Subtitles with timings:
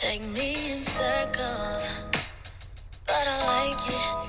[0.00, 1.86] Take me in circles,
[3.06, 4.19] but I like it.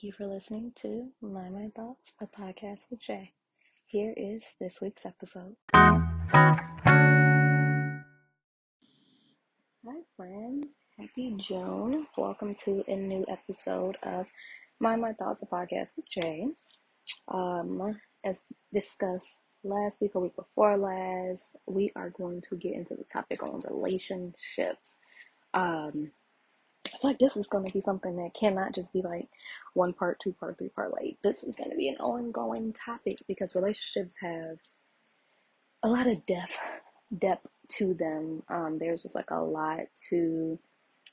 [0.00, 3.32] Thank you for listening to Mind My Thoughts, a podcast with Jai.
[3.84, 5.56] Here is this week's episode.
[5.74, 6.00] Hi,
[10.16, 10.76] friends.
[10.98, 12.06] Happy June.
[12.16, 14.24] Welcome to a new episode of
[14.78, 16.46] Mind My Thoughts, a podcast with Jai.
[17.28, 22.94] Um, as discussed last week or week before last, we are going to get into
[22.94, 24.96] the topic on relationships.
[25.52, 26.12] Um,
[26.94, 29.28] I feel like this is going to be something that cannot just be like
[29.74, 30.92] one part, two part, three part.
[30.92, 34.58] Like this is going to be an ongoing topic because relationships have
[35.82, 36.58] a lot of depth,
[37.16, 38.42] depth to them.
[38.48, 39.80] Um, there's just like a lot
[40.10, 40.58] to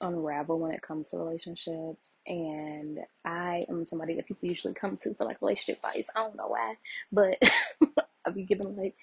[0.02, 5.14] unravel when it comes to relationships, and I am somebody that people usually come to
[5.16, 6.06] for like relationship advice.
[6.16, 6.76] I don't know why,
[7.12, 7.38] but
[8.26, 8.96] I'll be giving like,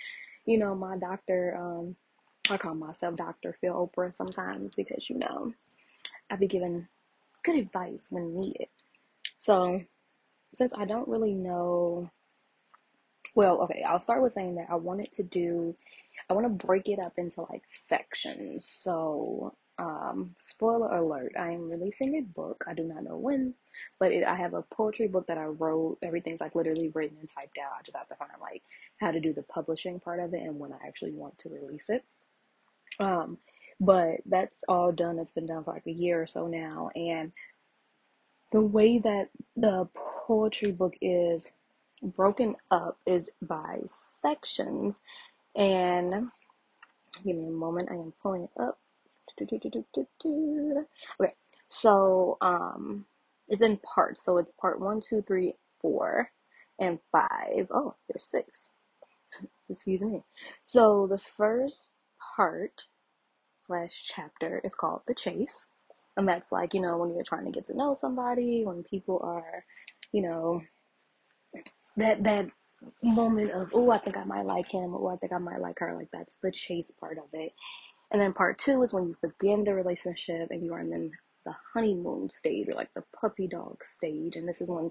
[0.46, 1.56] you know, my doctor.
[1.58, 1.96] Um,
[2.50, 5.54] I call myself Doctor Phil Oprah sometimes because you know
[6.30, 6.88] I'll be giving
[7.42, 8.68] good advice when needed.
[9.36, 9.82] So,
[10.52, 12.10] since I don't really know,
[13.34, 15.74] well, okay, I'll start with saying that I wanted to do,
[16.30, 18.66] I want to break it up into like sections.
[18.66, 22.64] So, um, spoiler alert, I am releasing a book.
[22.68, 23.54] I do not know when,
[23.98, 25.98] but it, I have a poetry book that I wrote.
[26.02, 27.72] Everything's like literally written and typed out.
[27.78, 28.62] I just have to find like
[29.00, 31.90] how to do the publishing part of it and when I actually want to release
[31.90, 32.04] it.
[33.00, 33.38] Um,
[33.80, 35.16] but that's all done.
[35.16, 36.90] That's been done for like a year or so now.
[36.94, 37.32] And
[38.52, 39.88] the way that the
[40.26, 41.52] poetry book is
[42.02, 43.80] broken up is by
[44.22, 44.96] sections.
[45.56, 46.28] And
[47.24, 48.78] give me a moment, I am pulling it up.
[51.20, 51.34] Okay,
[51.68, 53.06] so um,
[53.48, 54.24] it's in parts.
[54.24, 56.30] So it's part one, two, three, four,
[56.78, 57.68] and five.
[57.70, 58.70] Oh, there's six.
[59.68, 60.22] Excuse me.
[60.64, 61.94] So the first
[62.36, 62.84] part
[63.90, 65.66] chapter is called The Chase.
[66.16, 69.20] And that's like, you know, when you're trying to get to know somebody, when people
[69.24, 69.64] are,
[70.12, 70.62] you know,
[71.96, 72.46] that that
[73.02, 75.78] moment of, oh, I think I might like him, or I think I might like
[75.80, 75.94] her.
[75.94, 77.52] Like that's the chase part of it.
[78.12, 81.10] And then part two is when you begin the relationship and you are in
[81.44, 84.36] the honeymoon stage or like the puppy dog stage.
[84.36, 84.90] And this is when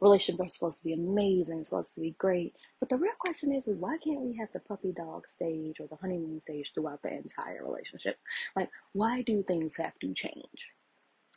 [0.00, 2.54] relationships are supposed to be amazing, supposed to be great.
[2.80, 5.86] But the real question is, is why can't we have the puppy dog stage or
[5.86, 8.22] the honeymoon stage throughout the entire relationships?
[8.56, 10.72] Like, why do things have to change?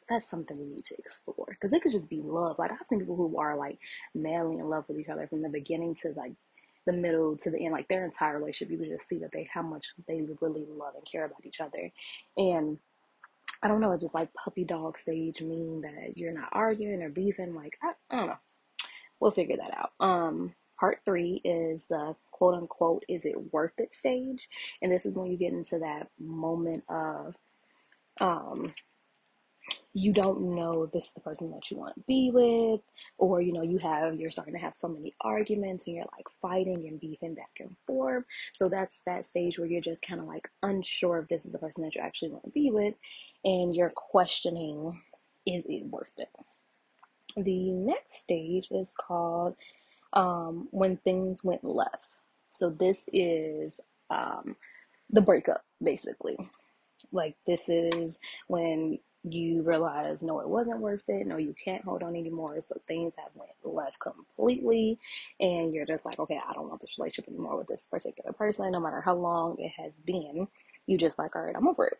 [0.10, 2.58] That's something we need to explore because it could just be love.
[2.60, 3.80] Like I've seen people who are like
[4.16, 6.34] madly in love with each other from the beginning to like
[6.88, 8.72] the middle to the end, like their entire relationship.
[8.72, 11.60] You can just see that they how much they really love and care about each
[11.60, 11.92] other,
[12.38, 12.80] and
[13.62, 17.10] I don't know, it's just like puppy dog stage mean that you're not arguing or
[17.10, 17.56] beefing.
[17.56, 18.38] Like, I, I don't know.
[19.20, 19.92] We'll figure that out.
[20.00, 24.48] Um, part three is the quote unquote, is it worth it stage?
[24.82, 27.36] And this is when you get into that moment of,
[28.20, 28.74] um,
[29.94, 32.82] you don't know if this is the person that you want to be with,
[33.18, 36.28] or you know, you have you're starting to have so many arguments and you're like
[36.42, 38.24] fighting and beefing back and forth.
[38.54, 41.58] So that's that stage where you're just kind of like unsure if this is the
[41.58, 42.94] person that you actually want to be with,
[43.48, 45.02] and you're questioning,
[45.46, 46.30] is it worth it?
[47.38, 49.56] The next stage is called
[50.12, 52.10] um, when things went left.
[52.52, 54.58] So this is um,
[55.10, 56.38] the breakup, basically.
[57.14, 62.02] Like this is when you realize no it wasn't worth it no you can't hold
[62.02, 64.98] on anymore so things have went left completely
[65.42, 68.72] and you're just like okay i don't want this relationship anymore with this particular person
[68.72, 70.48] no matter how long it has been
[70.86, 71.98] you just like all right i'm over it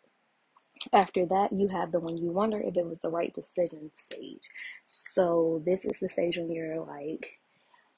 [0.92, 4.42] after that you have the one you wonder if it was the right decision stage.
[4.86, 7.38] So this is the stage when you're like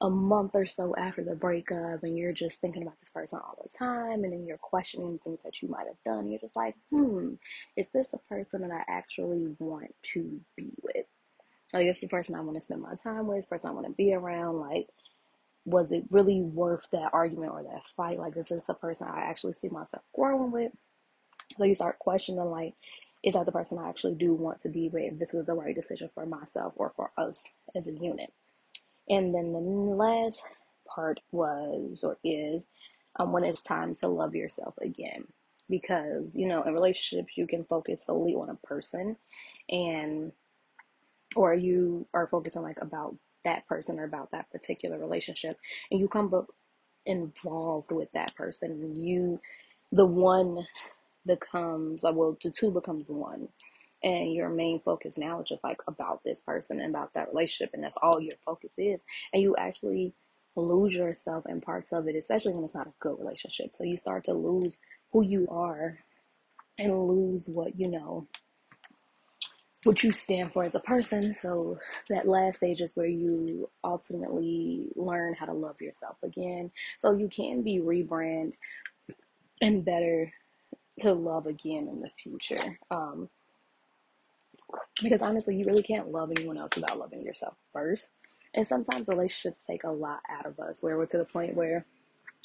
[0.02, 3.58] a month or so after the breakup and you're just thinking about this person all
[3.62, 6.28] the time and then you're questioning things that you might have done.
[6.28, 7.34] You're just like hmm
[7.76, 11.06] is this a person that i actually want to be with?
[11.74, 13.74] Like is this is the person i want to spend my time with person i
[13.74, 14.60] want to be around.
[14.60, 14.88] Like
[15.66, 18.18] was it really worth that argument or that fight?
[18.20, 20.72] Like is this a person i actually see myself growing with
[21.56, 22.74] so you start questioning like
[23.22, 25.18] is that the person i actually do want to be with?
[25.18, 27.42] This was the right decision for myself or for us
[27.76, 28.32] as a unit.
[29.08, 30.42] And then the last
[30.88, 32.64] part was or is
[33.16, 35.26] um, when it's time to love yourself again.
[35.68, 39.16] because you know in relationships you can focus solely on a person
[39.70, 40.32] and
[41.36, 45.58] or you are focusing like about that person or about that particular relationship.
[45.90, 46.28] And you come
[47.06, 48.96] involved with that person.
[48.96, 49.40] You
[49.92, 50.66] the one
[51.26, 53.48] becomes uh, well the two becomes one.
[54.02, 57.74] And your main focus now is just like about this person and about that relationship
[57.74, 59.00] and that's all your focus is.
[59.32, 60.14] And you actually
[60.56, 63.76] lose yourself in parts of it especially when it's not a good relationship.
[63.76, 64.78] So you start to lose
[65.12, 65.98] who you are
[66.78, 68.26] and lose what you know
[69.84, 71.32] what you stand for as a person.
[71.32, 71.78] So
[72.08, 76.70] that last stage is where you ultimately learn how to love yourself again.
[76.98, 78.52] So you can be rebrand
[79.62, 80.32] and better
[81.00, 83.28] to love again in the future um,
[85.02, 88.12] because honestly, you really can't love anyone else without loving yourself first.
[88.54, 91.86] And sometimes relationships take a lot out of us where we're to the point where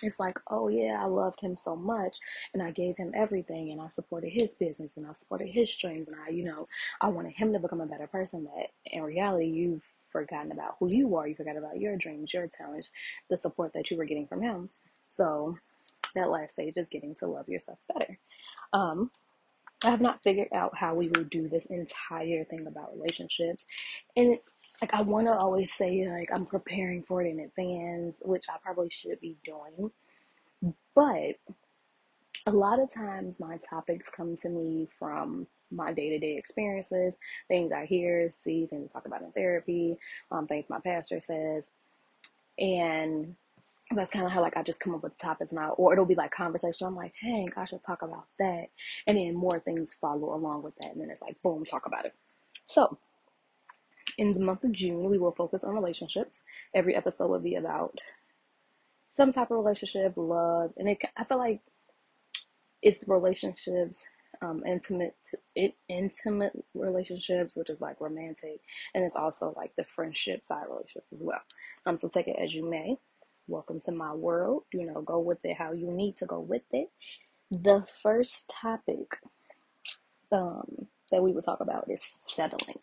[0.03, 2.17] it's like, oh yeah, I loved him so much
[2.53, 6.07] and I gave him everything and I supported his business and I supported his dreams
[6.09, 6.67] and I, you know,
[7.01, 8.45] I wanted him to become a better person.
[8.45, 11.27] That in reality, you've forgotten about who you are.
[11.27, 12.91] You forgot about your dreams, your talents,
[13.29, 14.69] the support that you were getting from him.
[15.07, 15.57] So
[16.15, 18.19] that last stage is getting to love yourself better.
[18.73, 19.11] Um,
[19.83, 23.65] I have not figured out how we will do this entire thing about relationships.
[24.15, 24.39] And
[24.81, 28.57] like I want to always say like I'm preparing for it in advance, which I
[28.63, 29.91] probably should be doing.
[30.95, 31.35] But
[32.45, 37.15] a lot of times my topics come to me from my day-to-day experiences,
[37.47, 39.97] things I hear, see, things talk about in therapy,
[40.31, 41.65] um, things my pastor says.
[42.59, 43.35] And
[43.91, 46.15] that's kind of how like I just come up with topics now, or it'll be
[46.15, 46.87] like conversation.
[46.87, 48.65] I'm like, hey, gosh, I should talk about that,
[49.05, 52.05] and then more things follow along with that, and then it's like, boom, talk about
[52.05, 52.15] it.
[52.67, 52.97] So,
[54.17, 56.41] in the month of June, we will focus on relationships.
[56.73, 57.99] Every episode will be about
[59.09, 61.03] some type of relationship, love, and it.
[61.15, 61.61] I feel like
[62.81, 64.03] it's relationships,
[64.41, 65.15] um, intimate,
[65.55, 68.61] it, intimate relationships, which is like romantic,
[68.95, 71.41] and it's also like the friendship side relationship as well.
[71.85, 72.97] Um, so take it as you may.
[73.47, 74.63] Welcome to my world.
[74.73, 76.89] You know, go with it how you need to go with it.
[77.51, 79.17] The first topic
[80.31, 82.79] um, that we will talk about is settling.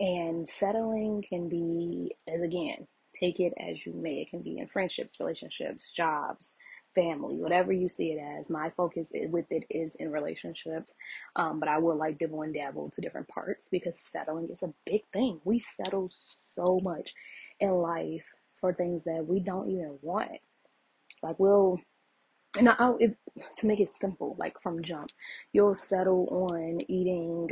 [0.00, 4.22] And settling can be, as again, take it as you may.
[4.22, 6.56] It can be in friendships, relationships, jobs,
[6.94, 8.48] family, whatever you see it as.
[8.48, 10.94] My focus with it is in relationships,
[11.36, 14.72] um, but I will like dibble and dabble to different parts because settling is a
[14.86, 15.42] big thing.
[15.44, 16.10] We settle
[16.56, 17.14] so much
[17.60, 18.24] in life
[18.62, 20.30] for things that we don't even want.
[21.22, 21.78] Like we'll,
[22.56, 23.16] and I'll, it,
[23.58, 25.10] to make it simple, like from jump,
[25.52, 27.50] you'll settle on eating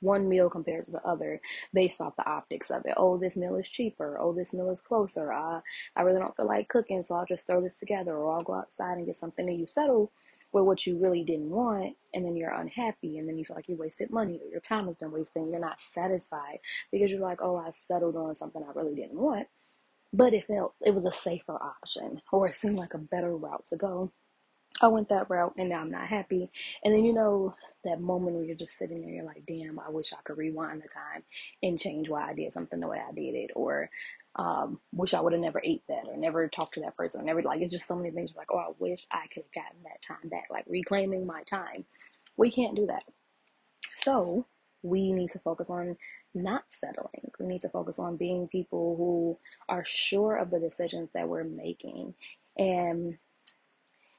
[0.00, 1.40] one meal compared to the other
[1.72, 2.94] based off the optics of it.
[2.96, 4.18] Oh, this meal is cheaper.
[4.20, 5.32] Oh, this meal is closer.
[5.32, 5.60] Uh,
[5.94, 8.54] I really don't feel like cooking, so I'll just throw this together, or I'll go
[8.54, 9.48] outside and get something.
[9.48, 10.10] And you settle
[10.52, 13.68] with what you really didn't want, and then you're unhappy, and then you feel like
[13.68, 16.58] you wasted money, or your time has been wasted, and you're not satisfied
[16.90, 19.46] because you're like, oh, I settled on something I really didn't want
[20.12, 23.66] but it felt it was a safer option or it seemed like a better route
[23.68, 24.12] to go.
[24.80, 26.50] I went that route and now I'm not happy.
[26.84, 27.54] And then you know
[27.84, 30.82] that moment where you're just sitting there, you're like, damn, I wish I could rewind
[30.82, 31.24] the time
[31.62, 33.90] and change why I did something the way I did it, or
[34.36, 37.24] um, wish I would have never ate that or never talked to that person, or
[37.24, 39.82] never like it's just so many things like, oh, I wish I could have gotten
[39.84, 41.84] that time back, like reclaiming my time.
[42.36, 43.04] We can't do that.
[43.94, 44.46] So
[44.82, 45.96] we need to focus on
[46.34, 47.30] not settling.
[47.38, 51.44] We need to focus on being people who are sure of the decisions that we're
[51.44, 52.14] making.
[52.56, 53.18] And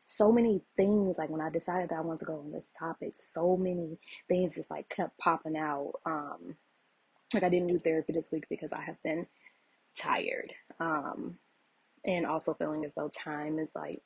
[0.05, 3.13] so many things, like when I decided that I wanted to go on this topic,
[3.19, 5.93] so many things just like kept popping out.
[6.05, 6.55] Um,
[7.33, 9.27] like I didn't do therapy this week because I have been
[9.97, 10.53] tired.
[10.79, 11.37] Um,
[12.05, 14.01] and also feeling as though time is like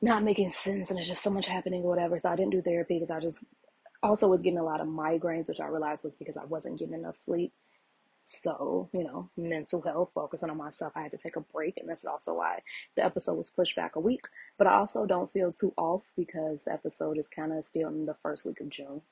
[0.00, 2.18] not making sense and it's just so much happening or whatever.
[2.18, 3.38] So I didn't do therapy because I just
[4.02, 6.94] also was getting a lot of migraines, which I realized was because I wasn't getting
[6.94, 7.52] enough sleep.
[8.24, 11.76] So, you know, mental health, focusing on myself, I had to take a break.
[11.78, 12.60] And this is also why
[12.96, 14.22] the episode was pushed back a week.
[14.58, 18.06] But I also don't feel too off because the episode is kind of still in
[18.06, 19.02] the first week of June.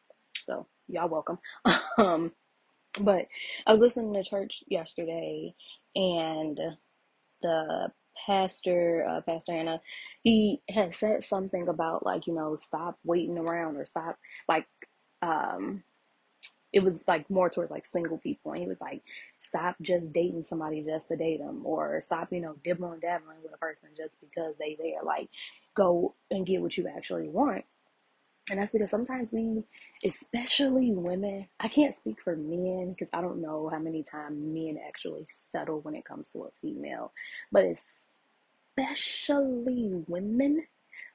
[0.46, 1.38] So, y'all welcome.
[1.98, 2.32] um,
[3.00, 3.26] but
[3.66, 5.54] I was listening to church yesterday
[5.94, 6.58] and
[7.42, 7.92] the
[8.26, 9.80] pastor, uh, Pastor Anna,
[10.22, 14.18] he had said something about like, you know, stop waiting around or stop
[14.48, 14.66] like,
[15.22, 15.82] um,
[16.72, 18.52] it was like more towards like single people.
[18.52, 19.02] And he was like,
[19.40, 23.52] stop just dating somebody just to date them or stop, you know, dibbling dabbling with
[23.54, 25.02] a person just because they there.
[25.04, 25.28] Like,
[25.74, 27.64] go and get what you actually want.
[28.48, 29.62] And that's because sometimes we,
[30.04, 34.78] especially women, I can't speak for men because I don't know how many times men
[34.86, 37.12] actually settle when it comes to a female,
[37.52, 37.64] but
[38.76, 40.66] especially women,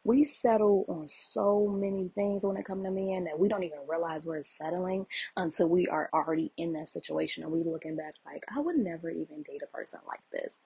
[0.05, 3.79] we settle on so many things when it comes to men that we don't even
[3.87, 8.43] realize we're settling until we are already in that situation and we looking back like
[8.55, 10.59] I would never even date a person like this.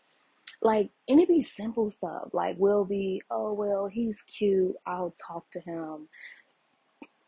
[0.61, 2.29] Like and it be simple stuff.
[2.33, 6.09] Like we'll be, oh well, he's cute, I'll talk to him.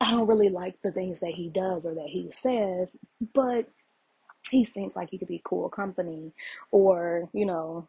[0.01, 2.97] I don't really like the things that he does or that he says,
[3.33, 3.69] but
[4.49, 6.33] he seems like he could be cool company
[6.71, 7.87] or, you know,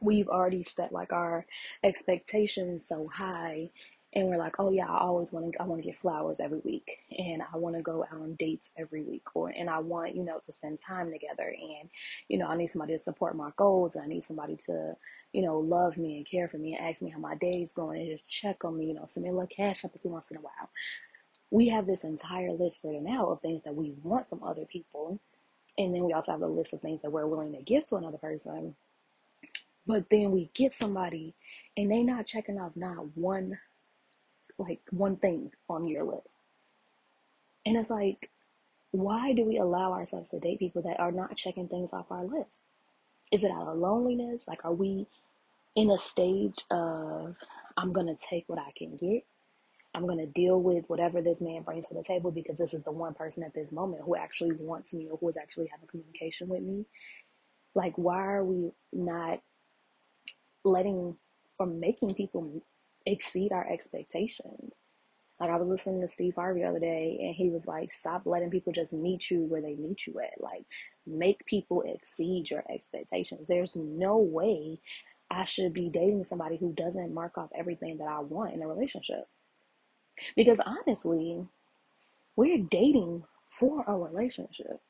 [0.00, 1.46] we've already set like our
[1.82, 3.70] expectations so high
[4.14, 6.60] and we're like oh yeah i always want to i want to get flowers every
[6.64, 10.16] week and i want to go out on dates every week or and i want
[10.16, 11.90] you know to spend time together and
[12.28, 14.94] you know i need somebody to support my goals and i need somebody to
[15.32, 18.00] you know love me and care for me and ask me how my day's going
[18.00, 20.30] and just check on me you know send me a little cash up every once
[20.30, 20.70] in a while.
[21.50, 25.18] We have this entire list written out of things that we want from other people
[25.78, 27.96] and then we also have a list of things that we're willing to give to
[27.96, 28.74] another person
[29.88, 31.34] but then we get somebody
[31.76, 33.58] and they not checking off not one
[34.58, 36.34] like one thing on your list.
[37.64, 38.30] And it's like,
[38.90, 42.24] why do we allow ourselves to date people that are not checking things off our
[42.24, 42.64] list?
[43.30, 44.48] Is it out of loneliness?
[44.48, 45.06] Like, are we
[45.76, 47.36] in a stage of,
[47.76, 49.24] I'm going to take what I can get?
[49.94, 52.82] I'm going to deal with whatever this man brings to the table because this is
[52.82, 55.88] the one person at this moment who actually wants me or who is actually having
[55.88, 56.84] communication with me.
[57.74, 59.40] Like, why are we not
[60.64, 61.16] letting
[61.58, 62.62] or making people
[63.06, 64.72] exceed our expectations.
[65.40, 68.22] Like I was listening to Steve Harvey the other day and he was like, stop
[68.26, 70.40] letting people just meet you where they meet you at.
[70.40, 70.64] Like
[71.06, 73.46] make people exceed your expectations.
[73.46, 74.80] There's no way
[75.30, 78.68] I should be dating somebody who doesn't mark off everything that I want in a
[78.68, 79.28] relationship.
[80.34, 81.46] Because honestly,
[82.34, 84.80] we're dating for a relationship.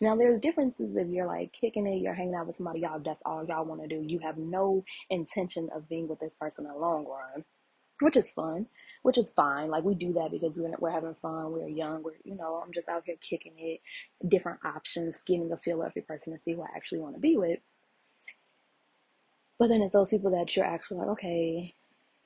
[0.00, 3.22] Now, there's differences if you're like kicking it, you're hanging out with somebody, y'all, that's
[3.24, 4.04] all y'all want to do.
[4.06, 7.44] You have no intention of being with this person in the long run,
[8.00, 8.66] which is fun,
[9.02, 9.70] which is fine.
[9.70, 12.72] Like, we do that because we're, we're having fun, we're young, we're, you know, I'm
[12.72, 13.80] just out here kicking it,
[14.28, 17.20] different options, getting a feel of every person to see who I actually want to
[17.20, 17.60] be with.
[19.58, 21.74] But then it's those people that you're actually like, okay,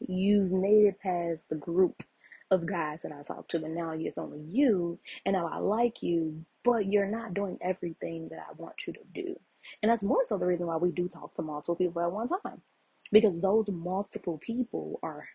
[0.00, 2.02] you've made it past the group
[2.50, 6.02] of guys that I talk to, but now it's only you, and now I like
[6.02, 9.38] you, but you're not doing everything that I want you to do.
[9.82, 12.28] And that's more so the reason why we do talk to multiple people at one
[12.28, 12.62] time.
[13.12, 15.28] Because those multiple people are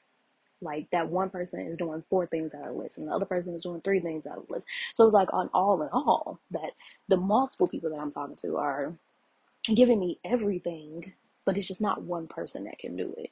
[0.62, 3.26] like that one person is doing four things out of the list and the other
[3.26, 4.66] person is doing three things out of the list.
[4.96, 6.72] So it's like on all in all that
[7.08, 8.94] the multiple people that I'm talking to are
[9.74, 11.14] giving me everything,
[11.46, 13.30] but it's just not one person that can do it.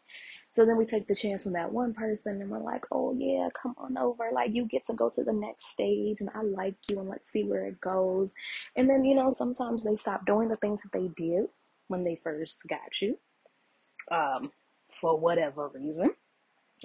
[0.55, 3.48] So then we take the chance on that one person and we're like, oh yeah,
[3.60, 4.29] come on over.
[4.32, 7.32] Like you get to go to the next stage and I like you and let's
[7.32, 8.34] see where it goes.
[8.75, 11.46] And then, you know, sometimes they stop doing the things that they did
[11.88, 13.17] when they first got you.
[14.12, 14.51] Um,
[15.01, 16.12] for whatever reason.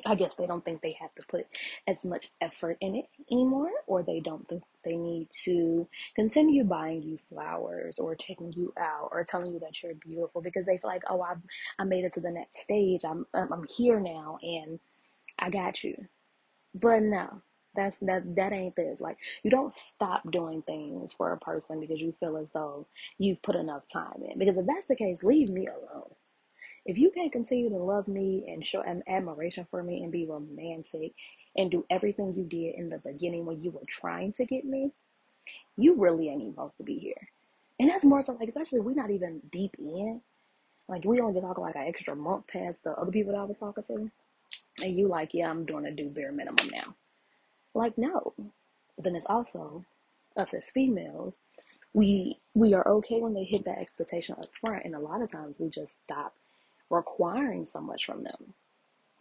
[0.06, 1.46] I guess they don't think they have to put
[1.86, 7.02] as much effort in it anymore, or they don't think they need to continue buying
[7.02, 10.90] you flowers or taking you out or telling you that you're beautiful because they feel
[10.90, 11.42] like, oh, I've
[11.78, 13.02] I made it to the next stage.
[13.04, 14.80] I'm I'm here now, and
[15.38, 15.96] I got you.
[16.74, 17.42] But no,
[17.74, 19.00] that's that that ain't this.
[19.00, 22.86] Like you don't stop doing things for a person because you feel as though
[23.18, 24.38] you've put enough time in.
[24.38, 26.10] Because if that's the case, leave me alone.
[26.88, 31.12] If you can't continue to love me and show admiration for me and be romantic
[31.54, 34.92] and do everything you did in the beginning when you were trying to get me,
[35.76, 37.28] you really ain't even supposed to be here.
[37.78, 40.22] And that's more so like, especially we're not even deep in.
[40.88, 43.44] Like we only been talking like an extra month past the other people that I
[43.44, 44.10] was talking to.
[44.82, 46.94] And you like, yeah, I'm doing a do bare minimum now.
[47.74, 48.32] Like, no.
[48.96, 49.84] But then it's also
[50.38, 51.36] us as females,
[51.92, 55.30] we we are okay when they hit that expectation up front, and a lot of
[55.30, 56.34] times we just stop
[56.90, 58.54] requiring so much from them.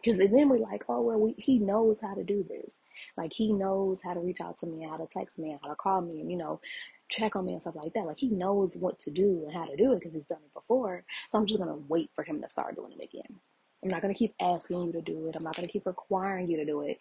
[0.02, 2.78] Because then we're like, oh, well, we, he knows how to do this.
[3.16, 5.74] Like, he knows how to reach out to me, how to text me, how to
[5.74, 6.60] call me, and, you know,
[7.08, 8.06] check on me and stuff like that.
[8.06, 10.54] Like, he knows what to do and how to do it because he's done it
[10.54, 11.04] before.
[11.30, 13.40] So I'm just going to wait for him to start doing it again.
[13.82, 15.36] I'm not going to keep asking you to do it.
[15.36, 16.98] I'm not going to keep requiring you to do it.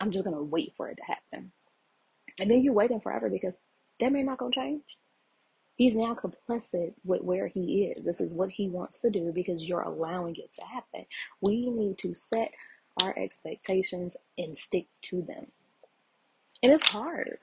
[0.00, 1.52] I'm just going to wait for it to happen.
[2.38, 3.54] And then you're waiting forever because
[4.00, 4.98] that may not going to change.
[5.80, 8.04] He's now complicit with where he is.
[8.04, 11.06] This is what he wants to do because you're allowing it to happen.
[11.40, 12.52] We need to set
[13.02, 15.46] our expectations and stick to them.
[16.62, 17.38] And it's hard.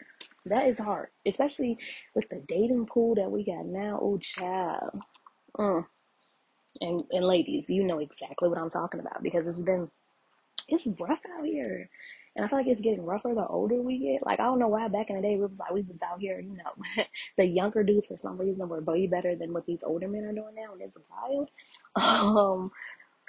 [0.46, 1.80] That is hard, especially
[2.14, 3.98] with the dating pool that we got now.
[4.00, 5.02] Oh, child.
[5.58, 5.88] Mm.
[6.82, 9.90] And, and ladies, you know exactly what I'm talking about because it's been,
[10.68, 11.90] it's rough out here.
[12.38, 14.26] And I feel like it's getting rougher the older we get.
[14.26, 16.22] Like I don't know why back in the day we was like we was out
[16.22, 17.04] here, you know,
[17.38, 20.34] the younger dudes for some reason were way better than what these older men are
[20.34, 21.50] doing now, and it's wild.
[21.98, 22.72] Um,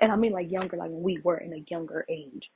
[0.01, 2.53] and I mean like younger, like when we were in a younger age.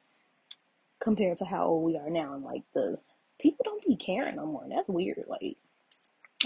[1.01, 2.35] compared to how old we are now.
[2.35, 2.99] And like the
[3.41, 4.65] people don't be caring no more.
[4.69, 5.25] That's weird.
[5.29, 5.57] Like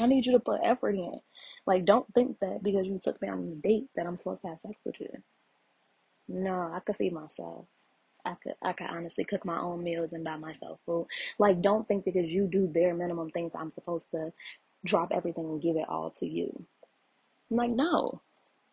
[0.00, 1.20] I need you to put effort in.
[1.66, 4.48] Like don't think that because you took me on a date that I'm supposed to
[4.48, 5.10] have sex with you.
[6.28, 7.66] No, I could feed myself.
[8.26, 11.08] I could I could honestly cook my own meals and buy myself food.
[11.38, 14.32] Like don't think because you do bare minimum things I'm supposed to
[14.84, 16.66] drop everything and give it all to you.
[17.50, 18.22] I'm like no.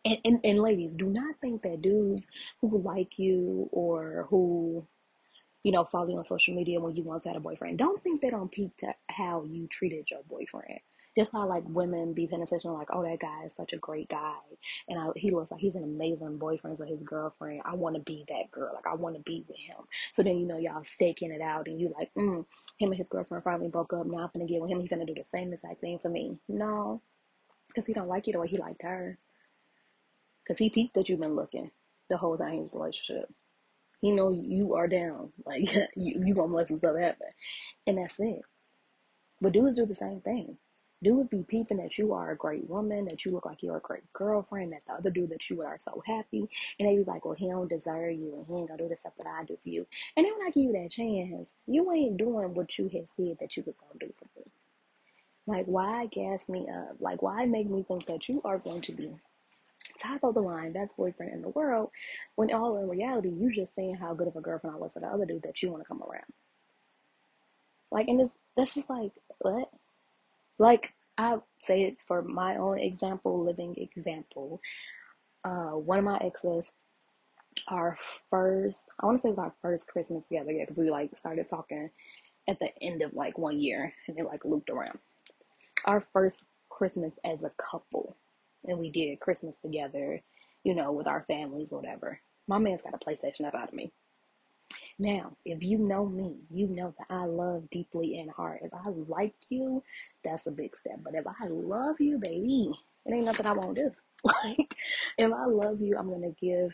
[0.06, 2.28] And, and and ladies, do not think that dudes
[2.62, 4.88] who like you or who
[5.64, 7.78] you know, follow you on social media when you once had a boyfriend.
[7.78, 10.80] Don't think they don't peep to how you treated your boyfriend.
[11.16, 14.36] Just how like women be attention, like, oh, that guy is such a great guy,
[14.88, 17.62] and I, he looks like he's an amazing boyfriend to his girlfriend.
[17.66, 19.78] I want to be that girl, like I want to be with him.
[20.14, 22.46] So then you know y'all staking it out, and you like, mm,
[22.80, 24.06] him and his girlfriend finally broke up.
[24.08, 24.80] Now I'm gonna get with him.
[24.80, 26.40] He's gonna do the same exact thing for me.
[26.48, 27.02] No,
[27.68, 29.18] because he don't like you the way he liked her.
[30.44, 31.72] Because he peeped that you've been looking
[32.10, 33.34] the whole time he was in relationship.
[34.02, 35.32] He know you are down.
[35.46, 37.28] Like you, you gonna let some stuff happen,
[37.88, 38.42] and that's it.
[39.42, 40.58] But dudes do the same thing.
[41.04, 43.82] Dudes be peeping that you are a great woman, that you look like you're a
[43.82, 47.26] great girlfriend, that the other dude that you are so happy, and they be like,
[47.26, 49.58] well, he don't deserve you, and he ain't gonna do the stuff that I do
[49.62, 49.86] for you.
[50.16, 53.38] And then when I give you that chance, you ain't doing what you had said
[53.40, 54.46] that you was gonna do for me.
[55.46, 56.96] Like, why gas me up?
[57.00, 59.12] Like, why make me think that you are going to be
[60.00, 61.90] top of the line, best boyfriend in the world,
[62.36, 65.00] when all in reality, you just saying how good of a girlfriend I was to
[65.00, 66.24] the other dude that you want to come around.
[67.92, 69.70] Like, and it's that's just like what?
[70.60, 74.62] Like I say it's for my own example, living example.
[75.44, 76.72] Uh, one of my exes,
[77.68, 77.98] our
[78.30, 81.16] first, I want to say it was our first Christmas together, yeah, because we like
[81.16, 81.90] started talking
[82.48, 85.00] at the end of like one year and it like looped around.
[85.86, 88.16] Our first Christmas as a couple,
[88.66, 90.22] and we did Christmas together,
[90.64, 92.20] you know, with our families, whatever.
[92.48, 93.92] My man's got a PlayStation up out of me.
[95.00, 98.62] Now, if you know me, you know that I love deeply in heart.
[98.64, 99.84] If I like you,
[100.24, 101.00] that's a big step.
[101.04, 102.72] But if I love you, baby,
[103.06, 103.92] it ain't nothing I won't do.
[104.46, 104.74] Like,
[105.18, 106.72] if I love you, I'm gonna give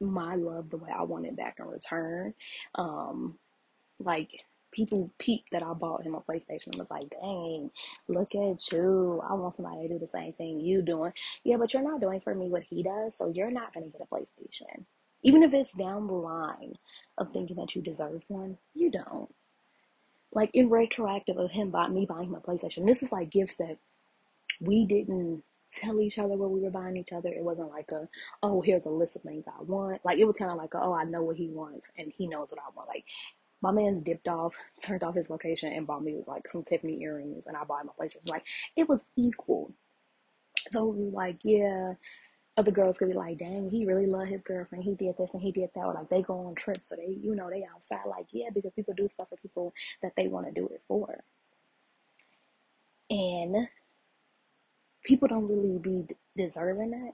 [0.00, 2.34] my love the way I want it back in return.
[2.76, 3.38] Um,
[3.98, 7.70] like people peeped that I bought him a PlayStation and was like, dang,
[8.08, 9.22] look at you.
[9.28, 11.12] I want somebody to do the same thing you doing.
[11.44, 14.02] Yeah, but you're not doing for me what he does, so you're not gonna get
[14.02, 14.84] a PlayStation.
[15.22, 16.74] Even if it's down the line
[17.16, 19.34] of thinking that you deserve one, you don't.
[20.32, 23.78] Like in retroactive of him buying me buying a PlayStation, this is like gifts that
[24.60, 27.30] we didn't tell each other what we were buying each other.
[27.30, 28.08] It wasn't like a,
[28.42, 30.04] oh, here's a list of things I want.
[30.04, 32.26] Like it was kind of like, a, oh, I know what he wants and he
[32.26, 32.88] knows what I want.
[32.88, 33.04] Like
[33.60, 37.44] my man's dipped off, turned off his location, and bought me like some Tiffany earrings,
[37.46, 38.28] and I bought a PlayStation.
[38.28, 38.44] Like
[38.76, 39.72] it was equal.
[40.70, 41.94] So it was like, yeah,
[42.58, 44.82] other girls could be like, dang, he really loved his girlfriend.
[44.82, 45.80] He did this and he did that.
[45.80, 48.08] Or like they go on trips, so they, you know, they outside.
[48.08, 51.22] Like, yeah, because people do stuff for people that they want to do it for.
[53.10, 53.68] And
[55.04, 56.04] people don't really be
[56.36, 57.12] deserving that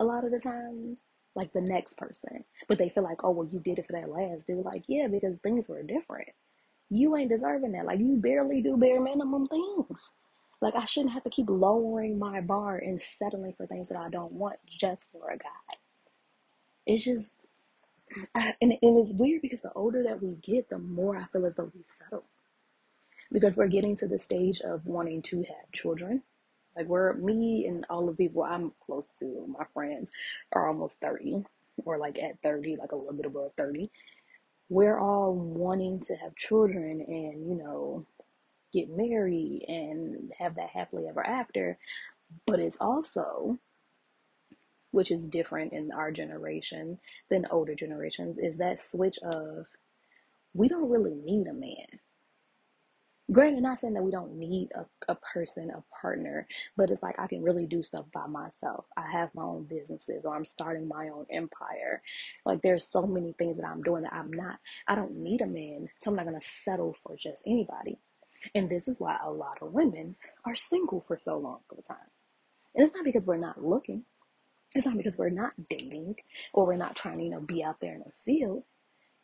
[0.00, 2.44] a lot of the times, like the next person.
[2.68, 4.66] But they feel like, oh, well, you did it for that last dude.
[4.66, 6.28] Like, yeah, because things were different.
[6.90, 7.86] You ain't deserving that.
[7.86, 10.10] Like, you barely do bare minimum things.
[10.64, 14.08] Like I shouldn't have to keep lowering my bar and settling for things that I
[14.08, 15.76] don't want just for a guy.
[16.86, 17.34] It's just,
[18.34, 21.44] I, and, and it's weird because the older that we get, the more I feel
[21.44, 22.24] as though we settle.
[23.30, 26.22] Because we're getting to the stage of wanting to have children.
[26.74, 30.10] Like we're me and all the people I'm close to, my friends,
[30.54, 31.44] are almost 30
[31.84, 33.90] or like at 30, like a little bit above 30.
[34.70, 38.06] We're all wanting to have children and, you know,
[38.74, 41.78] get married and have that happily ever after.
[42.46, 43.58] But it's also,
[44.92, 46.98] which is different in our generation
[47.30, 49.66] than older generations, is that switch of
[50.54, 52.00] we don't really need a man.
[53.32, 57.18] Granted, not saying that we don't need a, a person, a partner, but it's like
[57.18, 58.86] I can really do stuff by myself.
[58.98, 62.02] I have my own businesses or I'm starting my own empire.
[62.44, 64.58] Like there's so many things that I'm doing that I'm not,
[64.88, 65.88] I don't need a man.
[66.00, 67.98] So I'm not going to settle for just anybody.
[68.54, 71.82] And this is why a lot of women are single for so long of a
[71.82, 72.10] time.
[72.74, 74.04] And it's not because we're not looking.
[74.74, 76.16] It's not because we're not dating
[76.52, 78.64] or we're not trying to, you know, be out there in the field.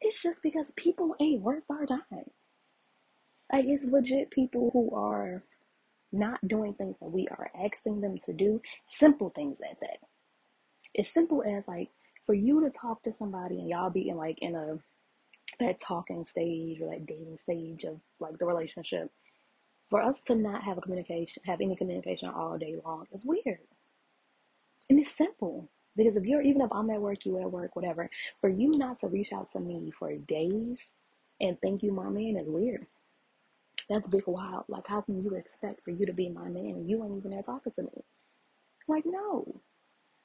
[0.00, 2.30] It's just because people ain't worth our time.
[3.52, 5.42] Like it's legit people who are
[6.12, 8.62] not doing things that we are asking them to do.
[8.86, 9.98] Simple things at that.
[10.98, 11.90] As simple as like
[12.26, 14.78] for you to talk to somebody and y'all be in like in a
[15.58, 19.10] that talking stage or that dating stage of like the relationship,
[19.88, 23.58] for us to not have a communication, have any communication all day long is weird.
[24.88, 25.68] And it's simple.
[25.96, 28.08] Because if you're, even if I'm at work, you at work, whatever,
[28.40, 30.92] for you not to reach out to me for days
[31.40, 32.86] and think you my man is weird.
[33.88, 34.64] That's big wild.
[34.68, 37.32] Like, how can you expect for you to be my man and you ain't even
[37.32, 38.04] there talking to me?
[38.86, 39.60] Like, no.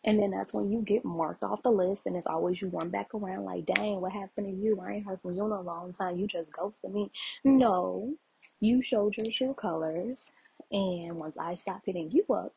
[0.06, 2.90] And then that's when you get marked off the list, and it's always you run
[2.90, 4.80] back around like, dang, what happened to you?
[4.80, 6.18] I ain't heard from you in a long time.
[6.18, 7.12] You just ghosted me.
[7.44, 8.14] No,
[8.60, 10.32] you showed your true colors.
[10.72, 12.54] And once I stopped hitting you up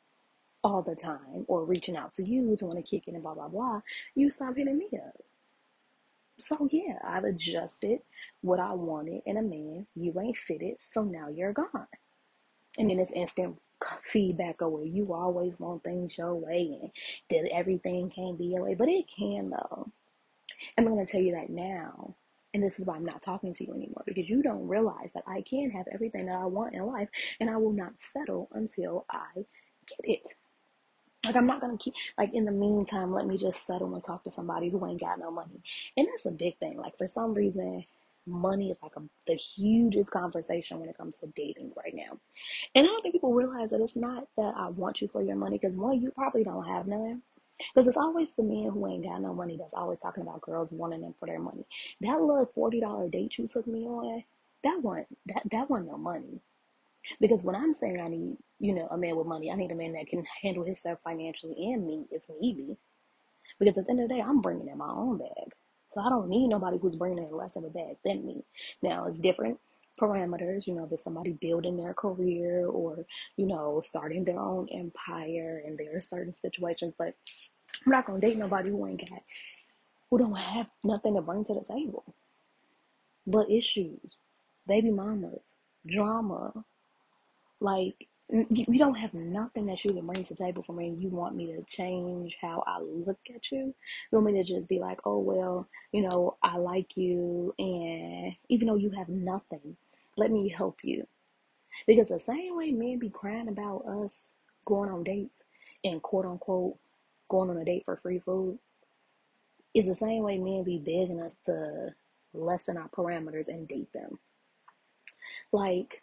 [0.62, 3.34] all the time or reaching out to you to want to kick in and blah,
[3.34, 3.80] blah, blah,
[4.14, 5.16] you stopped hitting me up.
[6.38, 8.00] So yeah, I've adjusted
[8.42, 9.86] what I wanted in a man.
[9.94, 11.86] You ain't fitted, so now you're gone.
[12.78, 13.56] And then it's instant
[14.02, 14.86] feedback away.
[14.86, 16.90] You always want things your way and
[17.30, 19.90] that everything can't be your way, but it can though.
[20.76, 22.14] I'm gonna tell you that now.
[22.54, 25.24] And this is why I'm not talking to you anymore because you don't realize that
[25.26, 27.08] I can have everything that I want in life
[27.40, 29.44] and I will not settle until I
[29.86, 30.34] get it.
[31.24, 34.24] Like I'm not gonna keep like in the meantime, let me just settle and talk
[34.24, 35.62] to somebody who ain't got no money.
[35.96, 36.78] And that's a big thing.
[36.78, 37.84] Like for some reason,
[38.28, 42.18] money is like a, the hugest conversation when it comes to dating right now.
[42.74, 45.36] And I don't think people realize that it's not that I want you for your
[45.36, 47.22] money because one, you probably don't have none.
[47.74, 50.72] Because it's always the men who ain't got no money that's always talking about girls
[50.72, 51.66] wanting them for their money.
[52.00, 54.22] That little forty dollar date you took me on,
[54.62, 56.40] that one that that wasn't no money.
[57.20, 59.74] Because when I'm saying I need, you know, a man with money, I need a
[59.76, 62.76] man that can handle himself financially and me if need be.
[63.58, 65.54] Because at the end of the day, I'm bringing in my own bag.
[65.92, 68.44] So I don't need nobody who's bringing in less of a bag than me.
[68.82, 69.58] Now, it's different
[70.00, 70.66] parameters.
[70.66, 75.78] You know, it's somebody building their career or, you know, starting their own empire and
[75.78, 77.14] there are certain situations, but
[77.86, 79.22] I'm not to date nobody who ain't got,
[80.10, 82.04] who don't have nothing to bring to the table
[83.28, 84.22] but issues,
[84.66, 85.42] baby mamas,
[85.86, 86.52] drama,
[87.60, 90.94] like, you don't have nothing that you can bring to the table for me.
[90.98, 93.58] You want me to change how I look at you.
[93.58, 93.74] You
[94.12, 97.54] want me to just be like, oh, well, you know, I like you.
[97.58, 99.76] And even though you have nothing,
[100.16, 101.06] let me help you.
[101.86, 104.28] Because the same way men be crying about us
[104.64, 105.42] going on dates
[105.84, 106.76] and quote unquote
[107.30, 108.58] going on a date for free food
[109.74, 111.94] is the same way men be begging us to
[112.34, 114.18] lessen our parameters and date them.
[115.52, 116.02] Like,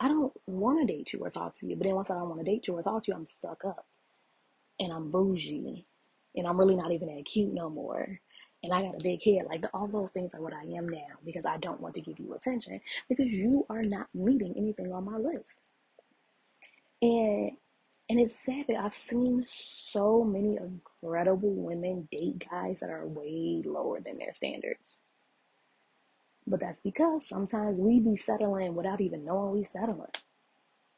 [0.00, 1.76] I don't want to date you or talk to you.
[1.76, 3.64] But then once I don't want to date you or talk to you, I'm stuck
[3.64, 3.86] up
[4.78, 5.86] and I'm bougie
[6.36, 8.20] and I'm really not even that cute no more.
[8.62, 9.46] And I got a big head.
[9.48, 12.18] Like all those things are what I am now because I don't want to give
[12.18, 15.60] you attention because you are not meeting anything on my list.
[17.02, 17.52] And
[18.10, 23.62] and it's sad that I've seen so many incredible women date guys that are way
[23.64, 24.98] lower than their standards.
[26.48, 30.08] But that's because sometimes we be settling without even knowing we settling.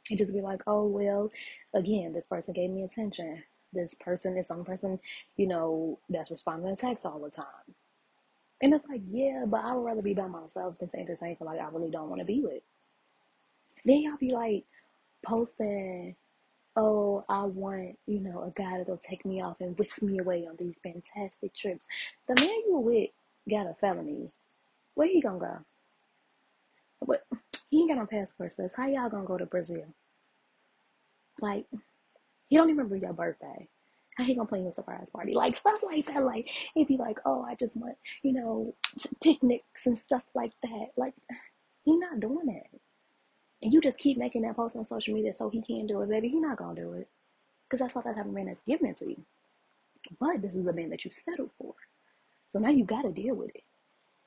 [0.08, 1.30] And just be like, oh, well,
[1.74, 3.42] again, this person gave me attention.
[3.72, 4.98] This person is some person,
[5.36, 7.74] you know, that's responding to texts all the time.
[8.62, 11.60] And it's like, yeah, but I would rather be by myself than to entertain somebody
[11.60, 12.62] I really don't want to be with.
[13.84, 14.64] Then y'all be like
[15.24, 16.14] posting,
[16.76, 20.46] oh, I want, you know, a guy that'll take me off and whisk me away
[20.48, 21.86] on these fantastic trips.
[22.28, 23.10] The man you with
[23.48, 24.30] got a felony
[24.94, 25.58] where he gonna go?
[27.00, 27.26] What?
[27.70, 28.72] He ain't got no passport, sis.
[28.76, 29.84] How y'all gonna go to Brazil?
[31.40, 31.66] Like,
[32.48, 33.68] he don't even remember your birthday.
[34.16, 35.34] How he gonna plan a surprise party?
[35.34, 36.24] Like stuff like that.
[36.24, 38.74] Like he'd be like, oh, I just want, you know,
[39.22, 40.88] picnics and stuff like that.
[40.96, 41.14] Like,
[41.84, 42.66] he not doing that.
[43.62, 46.08] And you just keep making that post on social media so he can't do it,
[46.08, 46.28] baby.
[46.28, 47.08] He not gonna do it.
[47.68, 49.22] Because that's not that type of man that's giving it to you.
[50.18, 51.74] But this is the man that you settled for.
[52.52, 53.62] So now you gotta deal with it.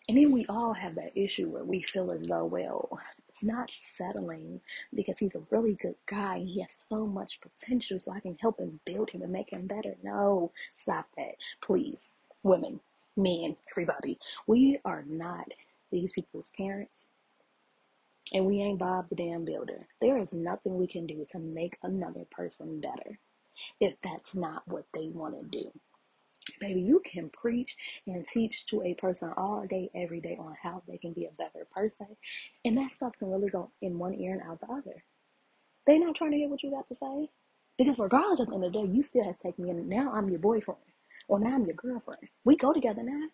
[0.09, 3.71] And then we all have that issue where we feel as though, well, it's not
[3.71, 4.61] settling
[4.93, 8.37] because he's a really good guy and he has so much potential, so I can
[8.39, 9.95] help him build him and make him better.
[10.03, 12.09] No, stop that, please.
[12.43, 12.81] Women,
[13.15, 14.19] men, everybody.
[14.45, 15.47] We are not
[15.91, 17.07] these people's parents.
[18.33, 19.87] And we ain't Bob the damn builder.
[20.01, 23.19] There is nothing we can do to make another person better
[23.79, 25.71] if that's not what they want to do.
[26.59, 27.75] Baby, you can preach
[28.07, 31.31] and teach to a person all day, every day on how they can be a
[31.31, 32.07] better person.
[32.65, 35.03] And that stuff can really go in one ear and out the other.
[35.85, 37.29] They're not trying to hear what you got to say.
[37.77, 39.89] Because regardless at the end of the day, you still have to take me in.
[39.89, 40.79] Now I'm your boyfriend.
[41.27, 42.29] Or now I'm your girlfriend.
[42.45, 43.27] We go together now.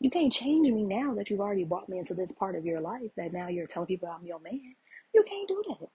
[0.00, 2.80] You can't change me now that you've already brought me into this part of your
[2.80, 4.74] life that now you're telling people I'm your man.
[5.14, 5.88] You can't do that.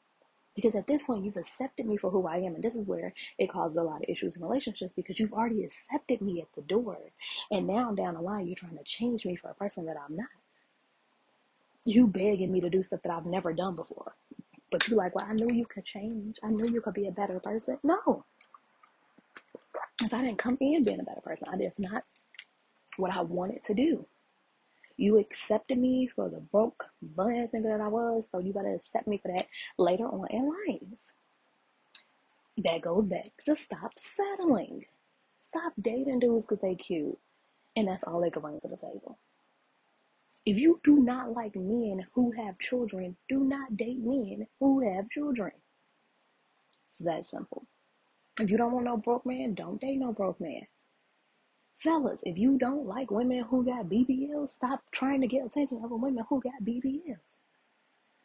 [0.58, 2.56] Because at this point, you've accepted me for who I am.
[2.56, 5.64] And this is where it causes a lot of issues in relationships because you've already
[5.64, 6.98] accepted me at the door.
[7.52, 10.16] And now down the line, you're trying to change me for a person that I'm
[10.16, 10.26] not.
[11.86, 14.16] You begging me to do stuff that I've never done before.
[14.72, 16.40] But you're like, well, I knew you could change.
[16.44, 17.78] I knew you could be a better person.
[17.84, 18.26] No.
[20.00, 21.48] Because I didn't come in being a better person.
[21.54, 22.04] I did not
[22.98, 24.08] what I wanted to do.
[24.98, 29.08] You accepted me for the broke bum nigga that I was, so you better accept
[29.08, 31.00] me for that later on in life.
[32.58, 34.86] That goes back to stop settling.
[35.42, 37.18] Stop dating dudes because they cute.
[37.76, 39.20] And that's all they can bring to the table.
[40.46, 45.10] If you do not like men who have children, do not date men who have
[45.10, 45.52] children.
[46.90, 47.68] It's that simple.
[48.40, 50.68] If you don't want no broke man, don't date no broke man.
[51.78, 55.96] Fellas, if you don't like women who got BBLs, stop trying to get attention over
[55.96, 57.42] women who got BBLs.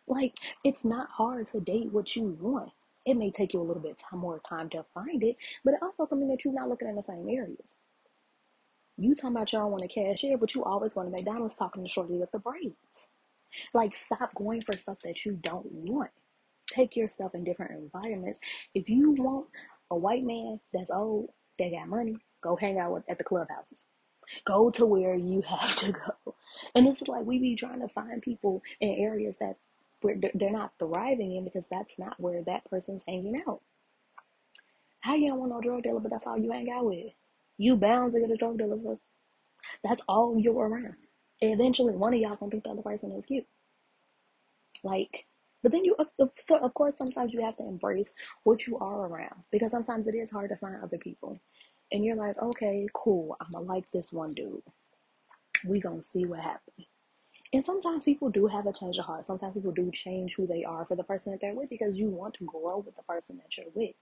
[0.06, 0.32] Like,
[0.64, 2.70] it's not hard to date what you want.
[3.04, 5.82] It may take you a little bit time, more time to find it, but it
[5.82, 7.76] also could mean that you're not looking in the same areas.
[8.96, 11.90] You talking about don't want to cashier, but you always want to McDonald's talking to
[11.90, 13.08] Shorty with the braids.
[13.74, 16.10] Like, stop going for stuff that you don't want.
[16.66, 18.40] Take yourself in different environments.
[18.74, 19.48] If you want
[19.90, 23.86] a white man that's old, that got money, go hang out with, at the clubhouses.
[24.44, 26.34] Go to where you have to go.
[26.74, 29.56] And it's like we be trying to find people in areas that
[30.02, 33.60] where they're not thriving in because that's not where that person's hanging out.
[35.00, 37.12] How you don't want no drug dealer, but that's all you hang out with?
[37.58, 38.78] You bound to get a drug dealer.
[38.78, 38.96] So
[39.82, 40.96] that's all you're around.
[41.40, 43.46] Eventually, one of y'all gonna think the other person is cute.
[44.84, 45.26] Like,
[45.62, 45.96] but then you,
[46.38, 48.10] so of course, sometimes you have to embrace
[48.44, 51.38] what you are around because sometimes it is hard to find other people.
[51.92, 54.62] And you're like, okay, cool, I'm gonna like this one dude.
[55.64, 56.86] We gonna see what happens.
[57.52, 59.26] And sometimes people do have a change of heart.
[59.26, 62.08] Sometimes people do change who they are for the person that they're with because you
[62.08, 63.94] want to grow with the person that you're with.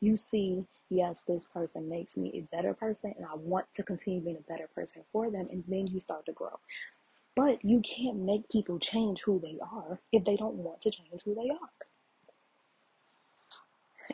[0.00, 4.20] You see, yes, this person makes me a better person, and I want to continue
[4.20, 6.58] being a better person for them, and then you start to grow.
[7.36, 11.22] But you can't make people change who they are if they don't want to change
[11.24, 11.70] who they are.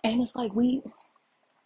[0.04, 0.82] And it's like we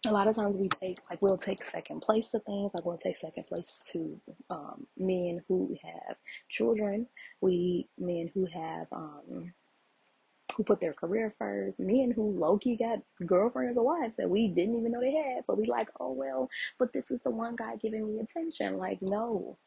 [0.07, 2.97] a lot of times we take like we'll take second place to things like we'll
[2.97, 6.17] take second place to um, men who have
[6.49, 7.07] children.
[7.41, 9.53] We men who have um,
[10.55, 11.79] who put their career first.
[11.79, 15.57] Men who low-key got girlfriends or wives that we didn't even know they had but
[15.57, 16.47] we like oh well
[16.79, 18.77] but this is the one guy giving me attention.
[18.77, 19.57] Like no.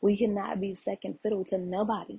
[0.00, 2.18] We cannot be second fiddle to nobody.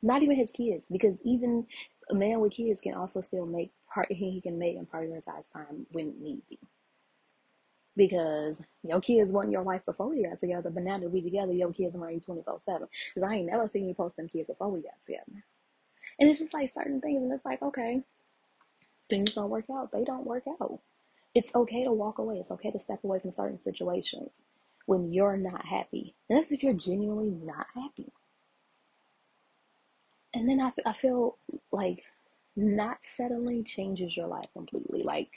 [0.00, 1.66] Not even his kids because even
[2.10, 5.86] a man with kids can also still make part he can make and prioritize time
[5.92, 6.58] when need be.
[7.96, 11.52] Because your kids wasn't your life before we got together, but now that we together,
[11.52, 12.88] your kids are you 24 7.
[13.14, 15.44] Because I ain't never seen you post them kids before we got together.
[16.18, 18.02] And it's just like certain things, and it's like, okay,
[19.10, 19.92] things don't work out.
[19.92, 20.80] They don't work out.
[21.34, 22.36] It's okay to walk away.
[22.38, 24.30] It's okay to step away from certain situations
[24.86, 26.14] when you're not happy.
[26.28, 28.12] And that's if you're genuinely not happy.
[30.34, 31.38] And then I, I feel
[31.72, 32.04] like
[32.58, 35.02] not settling changes your life completely.
[35.02, 35.28] Like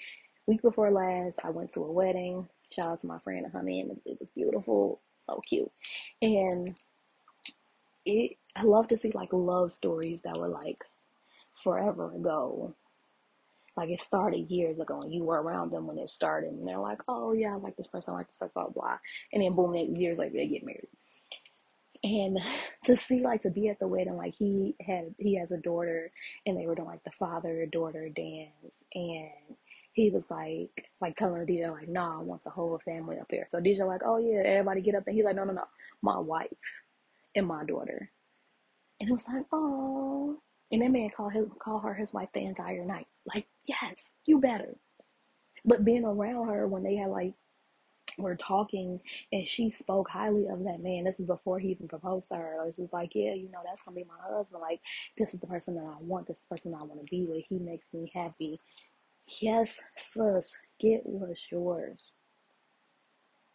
[0.48, 2.48] week before last, I went to a wedding.
[2.72, 5.72] Shout out to my friend Honey, and it was beautiful, so cute.
[6.22, 6.76] And
[8.06, 10.84] it, I love to see like love stories that were like
[11.64, 12.76] forever ago.
[13.78, 16.78] Like it started years ago, and you were around them when it started, and they're
[16.80, 18.98] like, "Oh yeah, I like this person, I like this person, blah blah,"
[19.32, 20.88] and then boom, years later they get married
[22.04, 22.40] and
[22.86, 26.12] to see like to be at the wedding like he had he has a daughter
[26.46, 29.58] and they were doing like the father daughter dance and
[29.94, 33.28] he was like like telling DJ like no nah, I want the whole family up
[33.30, 33.48] here.
[33.50, 35.66] So DJ like oh yeah everybody get up and he's like no no no
[36.02, 36.48] my wife
[37.36, 38.12] and my daughter.
[39.00, 40.40] And it was like oh
[40.72, 43.08] and that man called him call her his wife the entire night.
[43.26, 44.76] Like yes you better.
[45.66, 47.34] But being around her when they had like
[48.22, 49.00] were talking
[49.32, 51.04] and she spoke highly of that man.
[51.04, 52.64] This is before he even proposed to her.
[52.64, 54.62] It was like, yeah, you know, that's gonna be my husband.
[54.62, 54.82] Like,
[55.18, 57.46] this is the person that I want, this person I want to be with.
[57.48, 58.60] He makes me happy.
[59.40, 62.14] Yes, sis, get what's yours.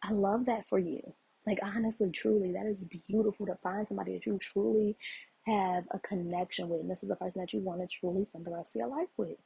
[0.03, 1.13] I love that for you.
[1.45, 4.97] Like, honestly, truly, that is beautiful to find somebody that you truly
[5.45, 6.81] have a connection with.
[6.81, 8.89] And this is the person that you want to truly spend the rest of your
[8.89, 9.37] life with.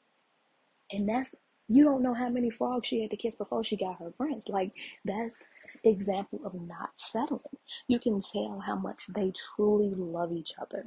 [0.92, 1.36] And that's
[1.67, 4.47] you don't know how many frogs she had to kiss before she got her prince.
[4.47, 4.74] Like
[5.06, 5.41] that's
[5.84, 7.41] example of not settling.
[7.88, 10.86] You can tell how much they truly love each other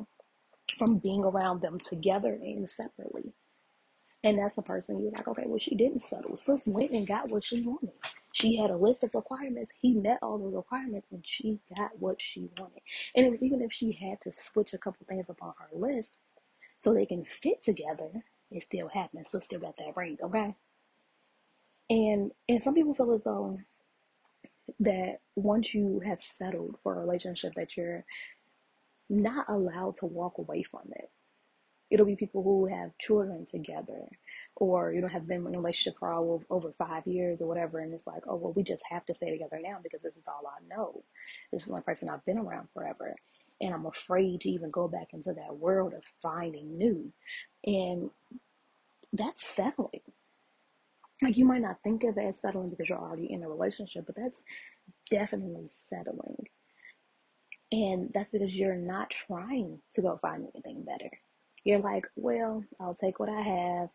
[0.79, 3.33] from being around them together and separately.
[4.25, 6.35] And that's the person you're like, okay, well, she didn't settle.
[6.35, 7.93] Sis went and got what she wanted.
[8.33, 9.73] She had a list of requirements.
[9.81, 12.81] He met all those requirements and she got what she wanted.
[13.15, 15.79] And it was even if she had to switch a couple things up on her
[15.79, 16.17] list
[16.79, 18.25] so they can fit together,
[18.55, 19.27] it still happened.
[19.29, 20.57] So still got that ring, okay?
[21.91, 23.59] And and some people feel as though
[24.81, 28.05] that once you have settled for a relationship that you're
[29.11, 31.11] not allowed to walk away from it.
[31.91, 34.09] It'll be people who have children together
[34.57, 37.81] or you know have been in a relationship for all over five years or whatever
[37.81, 40.25] and it's like, oh well we just have to stay together now because this is
[40.29, 41.05] all I know.
[41.53, 43.17] This is my person I've been around forever.
[43.61, 47.13] And I'm afraid to even go back into that world of finding new.
[47.65, 48.11] And
[49.13, 50.01] that's settling.
[51.23, 54.07] Like you might not think of it as settling because you're already in a relationship,
[54.07, 54.43] but that's
[55.11, 56.47] definitely settling.
[57.73, 61.11] And that's because you're not trying to go find anything better.
[61.65, 63.89] You're like, well, I'll take what I have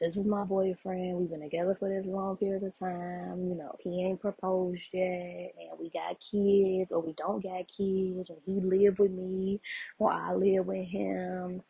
[0.00, 1.16] this is my boyfriend.
[1.16, 3.48] We've been together for this long period of time.
[3.48, 8.30] You know, he ain't proposed yet, and we got kids, or we don't got kids,
[8.30, 9.60] and he live with me,
[9.98, 11.62] or I live with him.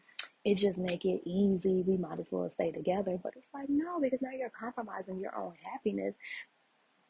[0.44, 1.82] It just make it easy.
[1.86, 3.18] We might as well stay together.
[3.22, 6.16] But it's like no, because now you're compromising your own happiness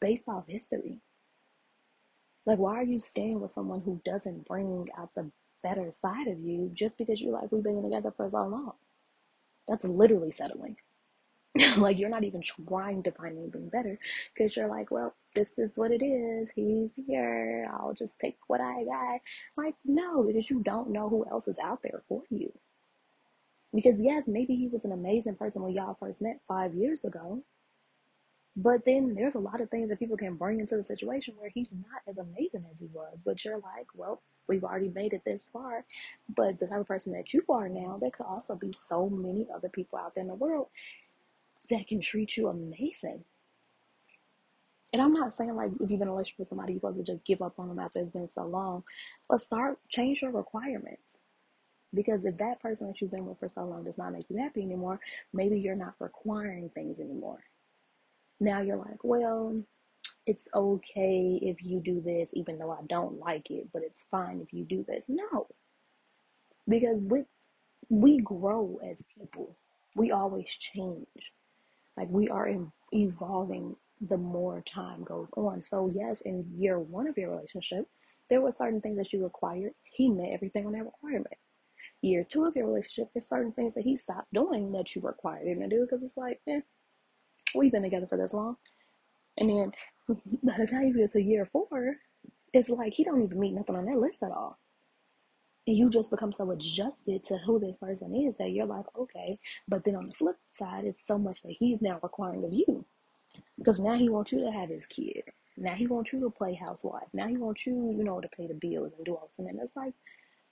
[0.01, 0.99] based off history.
[2.45, 5.31] Like, why are you staying with someone who doesn't bring out the
[5.63, 8.73] better side of you just because you like we've been together for so long?
[9.67, 10.77] That's literally settling.
[11.77, 13.97] like you're not even trying to find anything better
[14.33, 16.49] because you're like, well, this is what it is.
[16.55, 17.67] He's here.
[17.71, 19.21] I'll just take what I got.
[19.57, 22.51] Like, no, because you don't know who else is out there for you.
[23.73, 27.43] Because yes, maybe he was an amazing person when y'all first met five years ago.
[28.57, 31.51] But then there's a lot of things that people can bring into the situation where
[31.53, 33.17] he's not as amazing as he was.
[33.25, 35.85] But you're like, well, we've already made it this far.
[36.35, 39.47] But the type of person that you are now, there could also be so many
[39.53, 40.67] other people out there in the world
[41.69, 43.23] that can treat you amazing.
[44.93, 47.05] And I'm not saying like if you've been in a relationship with somebody, you're supposed
[47.05, 48.83] to just give up on them after it's been so long.
[49.29, 51.19] But start change your requirements.
[51.93, 54.37] Because if that person that you've been with for so long does not make you
[54.37, 54.99] happy anymore,
[55.33, 57.39] maybe you're not requiring things anymore.
[58.39, 59.63] Now you're like, well,
[60.25, 64.41] it's okay if you do this, even though I don't like it, but it's fine
[64.41, 65.05] if you do this.
[65.07, 65.47] No.
[66.67, 67.23] Because we
[67.89, 69.55] we grow as people.
[69.95, 71.07] We always change.
[71.97, 75.61] Like we are in, evolving the more time goes on.
[75.61, 77.85] So yes, in year one of your relationship,
[78.29, 79.71] there were certain things that you required.
[79.83, 81.35] He met everything on that requirement.
[82.01, 85.47] Year two of your relationship, there's certain things that he stopped doing that you required
[85.47, 86.61] him to do because it's like, eh,
[87.55, 88.57] we've been together for this long.
[89.37, 89.71] And then
[90.43, 91.95] by the time you get to year four,
[92.53, 94.59] it's like he don't even meet nothing on that list at all
[95.67, 99.37] and you just become so adjusted to who this person is that you're like, okay.
[99.67, 102.85] But then on the flip side, it's so much that he's now requiring of you.
[103.57, 105.23] Because now he wants you to have his kid.
[105.57, 107.07] Now he wants you to play housewife.
[107.13, 109.45] Now he wants you, you know, to pay the bills and do all this.
[109.47, 109.93] And it's like,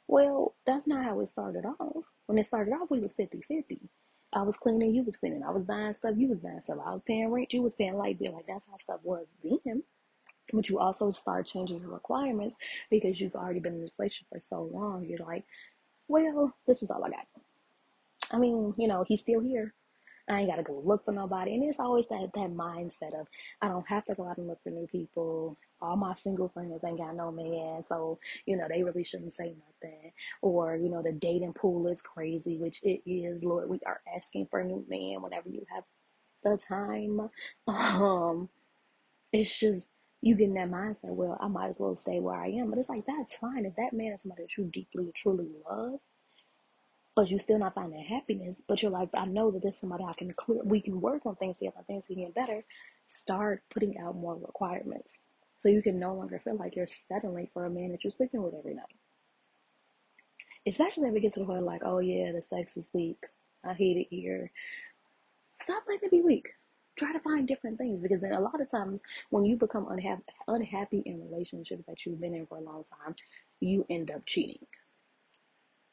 [0.07, 2.05] well, that's not how it started off.
[2.25, 3.81] When it started off, we was 50 50.
[4.33, 5.43] I was cleaning, you was cleaning.
[5.43, 6.79] I was buying stuff, you was buying stuff.
[6.83, 8.33] I was paying rent, you was paying light bill.
[8.33, 9.83] Like that's how stuff was then.
[10.51, 12.57] But you also start changing your requirements
[12.89, 15.05] because you've already been in this relationship for so long.
[15.05, 15.45] You're like,
[16.07, 17.25] well, this is all I got.
[18.31, 19.73] I mean, you know, he's still here.
[20.29, 21.53] I ain't gotta go look for nobody.
[21.53, 23.27] And it's always that that mindset of
[23.61, 25.57] I don't have to go out and look for new people.
[25.81, 29.55] All my single friends ain't got no man, so you know they really shouldn't say
[29.81, 30.13] nothing.
[30.41, 33.43] Or you know the dating pool is crazy, which it is.
[33.43, 35.83] Lord, we are asking for a new man whenever you have
[36.43, 37.29] the time.
[37.67, 38.49] Um,
[39.33, 39.89] it's just
[40.23, 42.69] you get in that mindset, well, I might as well stay where I am.
[42.69, 43.65] But it's like, that's fine.
[43.65, 45.99] If that man is somebody that you deeply, truly love,
[47.13, 50.05] but you still not finding happiness, but you're like, I know that this is somebody
[50.05, 52.63] I can clear, we can work on things together, things can get better,
[53.05, 55.13] start putting out more requirements.
[55.57, 58.41] So you can no longer feel like you're settling for a man that you're sleeping
[58.41, 58.85] with every night.
[60.65, 63.19] Especially if it gets to the point like, oh yeah, the sex is weak.
[63.65, 64.51] I hate it here.
[65.55, 66.47] Stop letting it be weak
[66.97, 70.21] try to find different things because then a lot of times when you become unha-
[70.47, 73.15] unhappy in relationships that you've been in for a long time,
[73.59, 74.65] you end up cheating.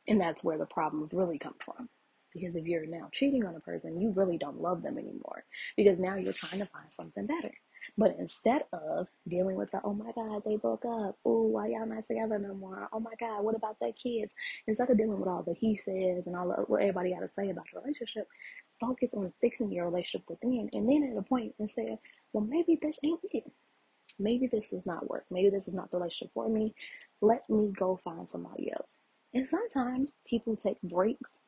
[0.09, 1.89] And that's where the problems really come from.
[2.33, 5.45] Because if you're now cheating on a person, you really don't love them anymore.
[5.77, 7.53] Because now you're trying to find something better.
[7.97, 11.17] But instead of dealing with the, oh my God, they broke up.
[11.25, 12.89] Oh, why y'all not together no more?
[12.93, 14.35] Oh my God, what about their kids?
[14.67, 17.29] Instead of dealing with all the he says and all the, what everybody got to
[17.29, 18.29] say about the relationship,
[18.81, 21.99] focus on fixing your relationship within, and then at a point and say,
[22.33, 23.51] well, maybe this ain't it.
[24.19, 25.25] Maybe this does not work.
[25.31, 26.75] Maybe this is not the relationship for me.
[27.21, 29.03] Let me go find somebody else.
[29.33, 31.39] And sometimes people take breaks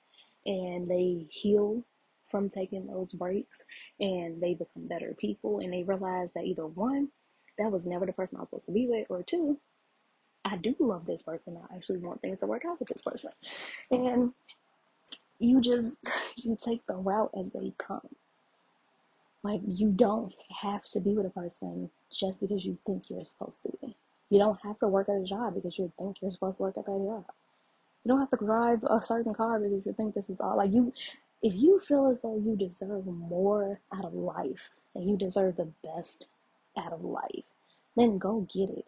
[0.47, 1.85] and they heal
[2.29, 3.63] from taking those breaks
[4.01, 7.09] and they become better people and they realize that either one,
[7.59, 9.59] that was never the person I was supposed to be with, or two,
[10.45, 11.59] I do love this person.
[11.71, 13.33] I actually want things to work out with this person.
[13.91, 14.33] And
[15.43, 15.99] you just
[16.37, 18.09] you take the route as they come.
[19.43, 23.63] Like you don't have to be with a person just because you think you're supposed
[23.65, 23.97] to be.
[24.31, 26.79] You don't have to work at a job because you think you're supposed to work
[26.79, 27.25] at that job.
[28.05, 30.73] You don't have to drive a certain car because you think this is all like
[30.73, 30.93] you
[31.43, 35.69] if you feel as though you deserve more out of life and you deserve the
[35.83, 36.29] best
[36.79, 37.45] out of life,
[37.97, 38.87] then go get it.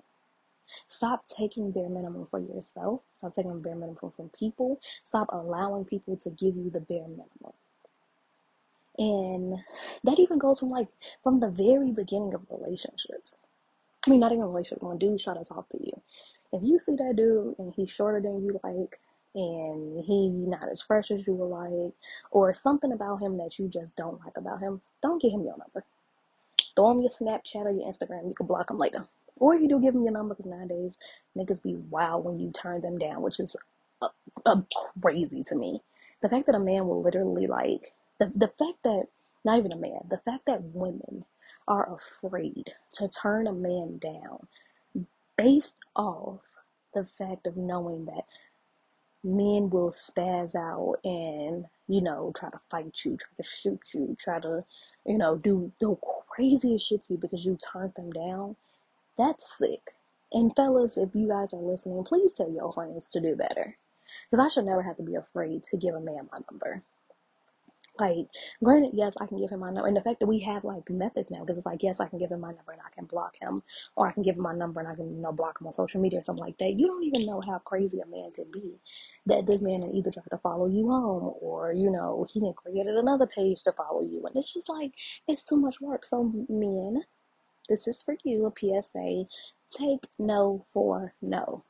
[0.88, 3.00] Stop taking bare minimum for yourself.
[3.16, 4.80] Stop taking bare minimum from people.
[5.04, 7.52] Stop allowing people to give you the bare minimum.
[8.96, 9.58] And
[10.04, 10.88] that even goes from like
[11.22, 13.40] from the very beginning of relationships.
[14.06, 14.82] I mean, not even relationships.
[14.82, 16.00] When dudes try to talk to you,
[16.52, 19.00] if you see that dude and he's shorter than you like,
[19.34, 21.92] and he not as fresh as you would like,
[22.30, 25.56] or something about him that you just don't like about him, don't give him your
[25.56, 25.84] number.
[26.76, 28.28] Throw him your Snapchat or your Instagram.
[28.28, 29.06] You can block him later.
[29.36, 30.94] Or if you do give him your number because nowadays
[31.36, 33.56] niggas be wild when you turn them down, which is
[34.02, 34.08] uh,
[34.46, 34.62] uh,
[35.02, 35.80] crazy to me.
[36.22, 39.04] The fact that a man will literally like the the fact that
[39.44, 41.24] not even a man, the fact that women
[41.68, 44.46] are afraid to turn a man down
[45.36, 46.40] based off
[46.94, 48.24] the fact of knowing that
[49.24, 54.16] men will spaz out and you know try to fight you, try to shoot you,
[54.18, 54.64] try to
[55.06, 55.96] you know do the
[56.28, 58.56] craziest shit to you because you turned them down.
[59.18, 59.92] That's sick.
[60.32, 63.76] And fellas, if you guys are listening, please tell your friends to do better.
[64.30, 66.82] Because I should never have to be afraid to give a man my number.
[68.00, 68.26] Like,
[68.62, 69.86] granted, yes, I can give him my number.
[69.86, 72.18] And the fact that we have like methods now, because it's like, yes, I can
[72.18, 73.58] give him my number and I can block him,
[73.94, 75.72] or I can give him my number and I can, you know, block him on
[75.72, 76.74] social media or something like that.
[76.74, 78.80] You don't even know how crazy a man can be.
[79.26, 82.96] That this man either try to follow you home, or you know, he then created
[82.96, 84.92] another page to follow you, and it's just like
[85.28, 86.04] it's too much work.
[86.04, 87.04] So, men,
[87.68, 88.52] this is for you, a
[88.82, 89.26] PSA.
[89.70, 91.64] Take no for no.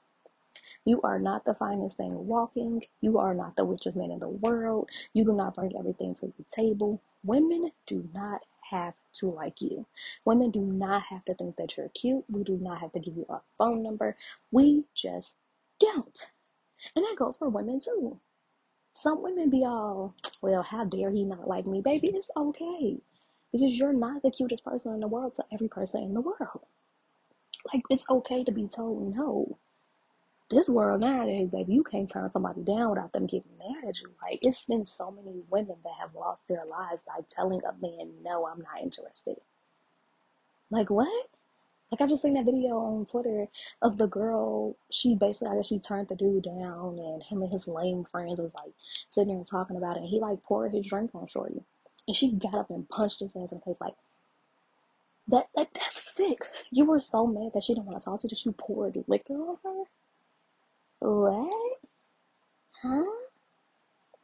[0.84, 2.84] You are not the finest thing walking.
[3.00, 4.90] You are not the richest man in the world.
[5.14, 7.00] You do not bring everything to the table.
[7.24, 9.86] Women do not have to like you.
[10.26, 12.24] Women do not have to think that you're cute.
[12.28, 14.16] We do not have to give you our phone number.
[14.50, 15.36] We just
[15.80, 16.30] don't.
[16.96, 18.20] And that goes for women too.
[18.94, 21.80] Some women be all, well, how dare he not like me?
[21.80, 22.98] Baby, it's okay.
[23.54, 26.66] Because you're not the cutest person in the world to every person in the world.
[27.72, 29.58] Like, it's okay to be told no
[30.50, 34.10] this world nowadays, baby, you can't turn somebody down without them getting mad at you.
[34.22, 38.12] Like, it's been so many women that have lost their lives by telling a man,
[38.22, 39.36] no, I'm not interested.
[40.70, 41.28] Like, what?
[41.90, 43.46] Like, I just seen that video on Twitter
[43.80, 44.76] of the girl.
[44.90, 48.40] She basically, I guess she turned the dude down, and him and his lame friends
[48.40, 48.72] was like
[49.08, 50.00] sitting there talking about it.
[50.00, 51.62] And he like poured his drink on Shorty,
[52.08, 53.76] and she got up and punched his ass in the face.
[53.80, 53.94] Like,
[55.28, 56.40] that, that that's sick.
[56.70, 58.96] You were so mad that she didn't want to talk to you that you poured
[59.08, 59.84] liquor on her.
[61.00, 61.78] What?
[62.82, 63.04] Huh?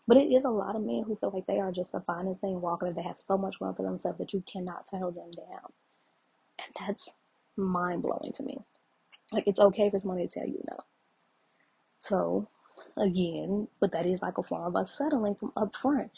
[0.07, 2.41] But it is a lot of men who feel like they are just the finest
[2.43, 5.31] thing walking and they have so much room for themselves that you cannot tell them
[5.33, 5.73] down.
[6.59, 7.11] And that's
[7.57, 8.59] mind blowing to me.
[9.33, 10.79] Like it's okay for somebody to tell you no.
[12.01, 12.49] So
[12.97, 16.11] again, but that is like a form of us settling from up front.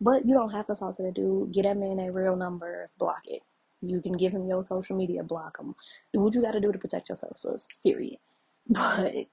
[0.00, 2.88] But you don't have to talk to the dude, get that man a real number,
[2.98, 3.42] block it.
[3.80, 5.74] You can give him your social media, block him.
[6.12, 7.66] Do what you gotta do to protect yourself, sis.
[7.82, 8.18] Period.
[8.68, 9.26] But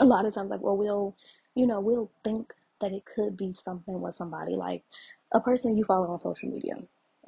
[0.00, 1.14] a lot of times like well we'll
[1.54, 4.54] you know we'll think that it could be something with somebody.
[4.54, 4.84] Like
[5.32, 6.74] a person you follow on social media.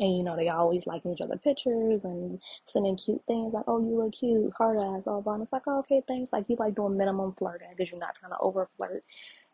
[0.00, 3.78] And you know they always liking each other pictures and sending cute things like oh
[3.80, 4.52] you look cute.
[4.56, 5.04] Hard ass.
[5.04, 6.32] Blah blah and it's like oh, okay thanks.
[6.32, 9.04] Like you like doing minimum flirting because you're not trying to over flirt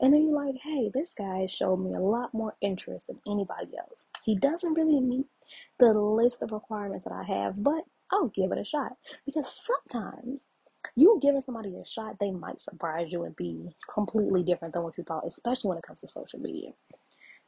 [0.01, 3.73] and then you're like hey this guy showed me a lot more interest than anybody
[3.79, 5.27] else he doesn't really meet
[5.79, 8.93] the list of requirements that i have but i'll give it a shot
[9.27, 10.47] because sometimes
[10.97, 14.97] you giving somebody a shot, they might surprise you and be completely different than what
[14.99, 16.71] you thought, especially when it comes to social media.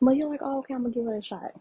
[0.00, 1.52] But you're like, oh, okay, I'm gonna give it a shot.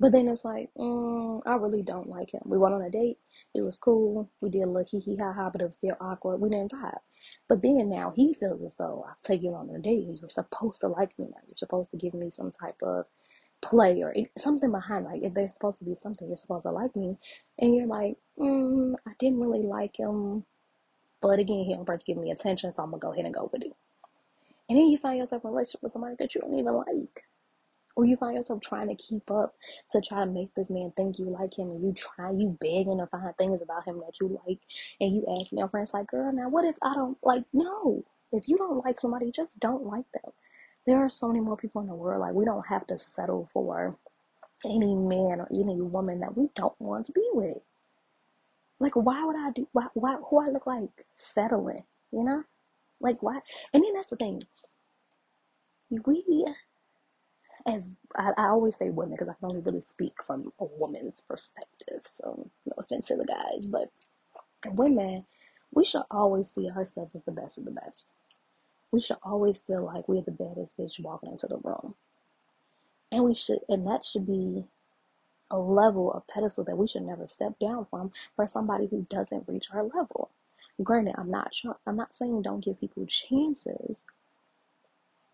[0.00, 2.42] But then it's like, mm, I really don't like him.
[2.44, 3.18] We went on a date.
[3.54, 4.30] It was cool.
[4.40, 6.40] We did a little hee hee ha ha, but it was still awkward.
[6.40, 6.98] We didn't vibe.
[7.48, 10.80] But then now he feels as though I've taken you on a date you're supposed
[10.82, 11.40] to like me now.
[11.46, 13.06] You're supposed to give me some type of
[13.62, 15.04] play or something behind.
[15.06, 17.18] Like if there's supposed to be something, you're supposed to like me.
[17.58, 20.44] And you're like, mm, I didn't really like him.
[21.22, 23.48] But again, he don't first give me attention, so I'm gonna go ahead and go
[23.52, 23.72] with it.
[24.68, 27.24] And then you find yourself in a relationship with somebody that you don't even like.
[27.96, 29.54] Or you find yourself trying to keep up
[29.90, 32.98] to try to make this man think you like him and you try you begging
[32.98, 34.58] to find things about him that you like
[35.00, 38.04] and you ask your friends like, girl, now what if I don't like no.
[38.32, 40.32] If you don't like somebody, just don't like them.
[40.86, 42.20] There are so many more people in the world.
[42.20, 43.96] Like we don't have to settle for
[44.64, 47.58] any man or any woman that we don't want to be with.
[48.80, 49.68] Like, why would I do?
[49.72, 49.86] Why?
[49.94, 50.16] Why?
[50.16, 51.84] Who I look like settling?
[52.10, 52.44] You know,
[53.00, 53.40] like why?
[53.72, 54.42] And then that's the thing.
[55.90, 56.44] We,
[57.66, 61.20] as I, I always say, women because I can only really speak from a woman's
[61.22, 62.02] perspective.
[62.02, 63.90] So no offense to the guys, but
[64.66, 65.24] women,
[65.72, 68.08] we should always see ourselves as the best of the best.
[68.90, 71.94] We should always feel like we're the baddest bitch walking into the room.
[73.10, 74.64] And we should, and that should be
[75.50, 79.48] a level of pedestal that we should never step down from for somebody who doesn't
[79.48, 80.30] reach our level.
[80.82, 81.54] Granted, I'm not
[81.86, 84.04] I'm not saying don't give people chances,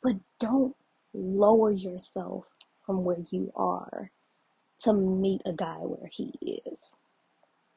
[0.02, 0.76] but don't
[1.12, 2.46] lower yourself
[2.84, 4.11] from where you are
[4.80, 6.32] to meet a guy where he
[6.66, 6.94] is.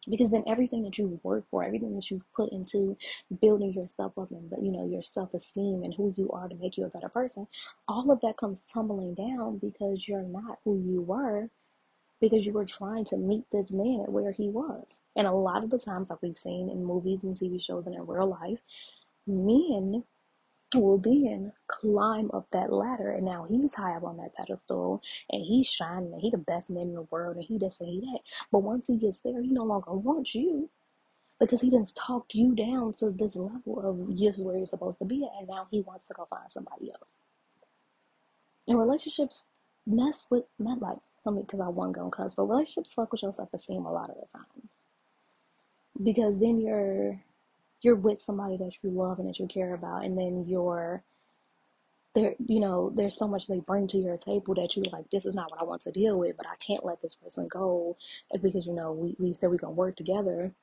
[0.10, 2.98] Because then everything that you work for, everything that you've put into
[3.42, 6.56] building yourself up and but you know your self esteem and who you are to
[6.56, 7.48] make you a better person,
[7.88, 11.50] all of that comes tumbling down because you're not who you were
[12.20, 14.86] because you were trying to meet this man at where he was.
[15.16, 17.96] And a lot of the times, like we've seen in movies and TV shows and
[17.96, 18.60] in real life,
[19.28, 20.04] men
[20.76, 25.44] will then climb up that ladder and now he's high up on that pedestal and
[25.44, 28.00] he's shining and he the best man in the world and he this and he
[28.02, 28.20] that.
[28.52, 30.70] But once he gets there, he no longer wants you
[31.40, 35.06] because he didn't talked you down to this level of just where you're supposed to
[35.06, 37.12] be at and now he wants to go find somebody else.
[38.68, 39.46] And relationships
[39.86, 43.22] mess with men like let me because I want to cuss, but relationships fuck with
[43.22, 44.70] your self esteem a lot of the time.
[46.02, 47.22] Because then you're
[47.84, 51.04] you're with somebody that you love and that you care about, and then you're
[52.16, 55.26] there, you know, there's so much they bring to your table that you're like, this
[55.26, 57.98] is not what I want to deal with, but I can't let this person go
[58.34, 60.54] eh, because, you know, we, we said we're going to work together.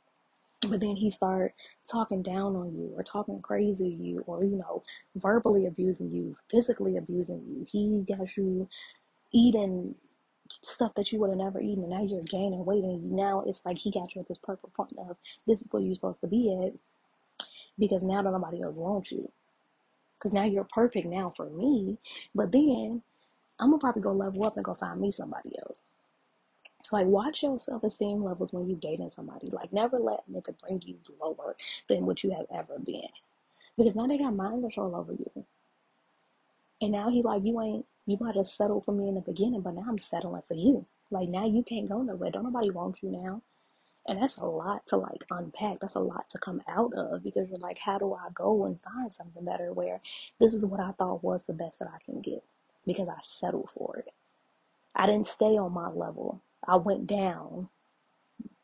[0.63, 1.55] But then he start
[1.91, 4.83] talking down on you or talking crazy to you or, you know,
[5.17, 7.67] verbally abusing you, physically abusing you.
[7.67, 8.69] He got you
[9.33, 9.95] eating
[10.63, 13.61] stuff that you would have never eaten and now you're gaining weight and now it's
[13.65, 15.17] like he got you at this perfect point of
[15.47, 16.73] this is where you're supposed to be at
[17.81, 19.33] because now nobody else wants you.
[20.19, 21.99] Because now you're perfect now for me,
[22.35, 23.03] but then
[23.61, 25.83] I'm gonna probably go level up and go find me somebody else.
[26.93, 29.49] Like, watch your self esteem levels when you dating somebody.
[29.51, 31.57] Like, never let a nigga bring you lower
[31.89, 33.09] than what you have ever been.
[33.79, 35.47] Because now they got mind control over you.
[36.83, 39.63] And now he like, you ain't, you might have settled for me in the beginning,
[39.63, 40.87] but now I'm settling for you.
[41.11, 42.31] Like, now you can't go nowhere.
[42.33, 43.43] Don't nobody want you now.
[44.07, 45.81] And that's a lot to like unpack.
[45.81, 48.81] That's a lot to come out of because you're like, how do I go and
[48.83, 50.01] find something better where
[50.39, 52.43] this is what I thought was the best that I can get
[52.87, 54.13] because I settled for it.
[54.95, 56.41] I didn't stay on my level.
[56.67, 57.69] I went down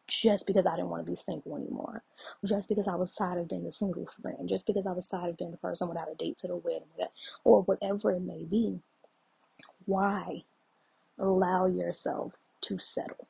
[0.08, 2.02] just because I didn't want to be single anymore.
[2.44, 4.48] Just because I was tired of being the single friend.
[4.48, 6.88] Just because I was tired of being the person without a date to the wedding
[7.44, 8.80] or whatever it may be.
[9.84, 10.44] Why
[11.18, 12.32] allow yourself
[12.62, 13.28] to settle?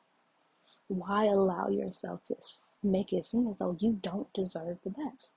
[0.87, 2.35] Why allow yourself to
[2.83, 5.35] make it seem as though you don't deserve the best?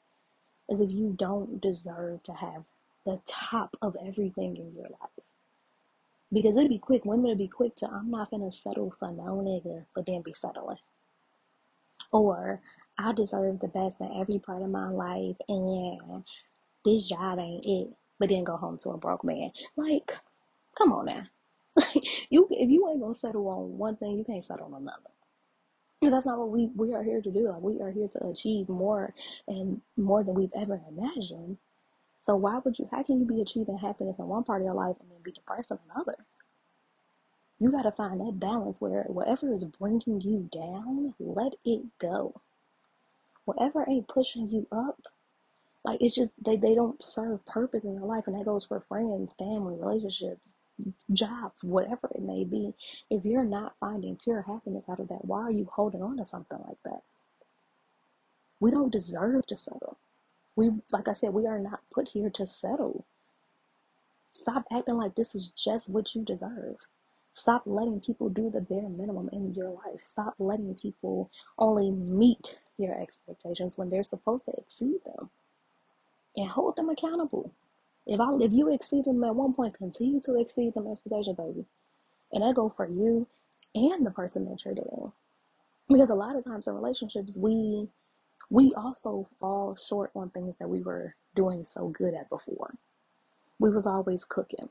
[0.70, 2.64] As if you don't deserve to have
[3.06, 5.24] the top of everything in your life.
[6.32, 9.42] Because it'd be quick, women would be quick to, I'm not gonna settle for no
[9.44, 10.78] nigga, but then be settling.
[12.12, 12.60] Or,
[12.98, 16.24] I deserve the best in every part of my life, and
[16.84, 17.88] this job ain't it,
[18.18, 19.52] but then go home to a broke man.
[19.76, 20.16] Like,
[20.76, 21.22] come on now.
[22.30, 25.10] you if you ain't gonna settle on one thing, you can't settle on another
[26.08, 27.50] that's not what we we are here to do.
[27.50, 29.12] Like we are here to achieve more
[29.46, 31.58] and more than we've ever imagined.
[32.22, 34.74] So why would you how can you be achieving happiness in one part of your
[34.74, 36.16] life and then be depressed in another?
[37.58, 42.40] You got to find that balance where whatever is bringing you down let it go.
[43.44, 45.02] Whatever ain't pushing you up
[45.84, 48.80] like it's just they, they don't serve purpose in your life and that goes for
[48.88, 50.46] friends family relationships
[51.12, 52.74] jobs, whatever it may be,
[53.10, 56.26] if you're not finding pure happiness out of that, why are you holding on to
[56.26, 57.02] something like that?
[58.60, 59.98] We don't deserve to settle.
[60.56, 63.06] We, like I said, we are not put here to settle.
[64.32, 66.76] Stop acting like this is just what you deserve.
[67.32, 70.02] Stop letting people do the bare minimum in your life.
[70.02, 75.30] Stop letting people only meet your expectations when they're supposed to exceed them.
[76.36, 77.52] And hold them accountable.
[78.06, 81.66] If I if you exceed them at one point, continue to exceed them expectations, baby.
[82.32, 83.26] And that go for you
[83.74, 85.12] and the person that you're dating.
[85.88, 87.88] Because a lot of times in relationships we
[88.50, 92.74] we also fall short on things that we were doing so good at before.
[93.58, 94.68] We was always cooking.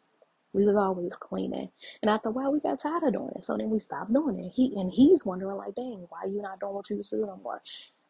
[0.54, 1.70] We was always cleaning.
[2.02, 3.44] And after a while we got tired of doing it.
[3.44, 4.52] So then we stopped doing it.
[4.56, 7.26] He and he's wondering like, dang, why you not doing what you used to do
[7.28, 7.62] no more?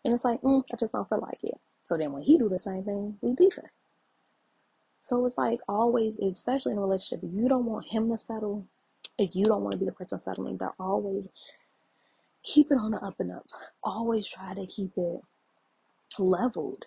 [0.05, 1.59] And it's like, mm, I just don't feel like it.
[1.83, 3.65] So then when he do the same thing, we beefing.
[5.01, 8.65] So it's like always, especially in a relationship, you don't want him to settle,
[9.17, 11.31] if you don't want to be the person settling, they're always
[12.43, 13.45] keep it on the up and up.
[13.83, 15.21] Always try to keep it
[16.17, 16.85] leveled.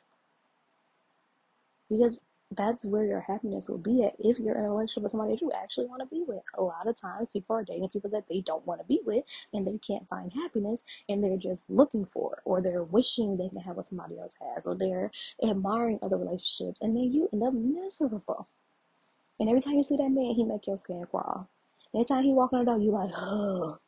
[1.90, 2.20] Because
[2.56, 5.40] that's where your happiness will be at if you're in a relationship with somebody that
[5.40, 6.42] you actually want to be with.
[6.56, 9.24] A lot of times people are dating people that they don't want to be with
[9.52, 13.58] and they can't find happiness and they're just looking for or they're wishing they can
[13.58, 15.10] have what somebody else has or they're
[15.42, 18.48] admiring other relationships and then you end up miserable.
[19.40, 21.48] And every time you see that man, he make your skin crawl.
[21.94, 23.78] Every time he walk in the door, you like, oh.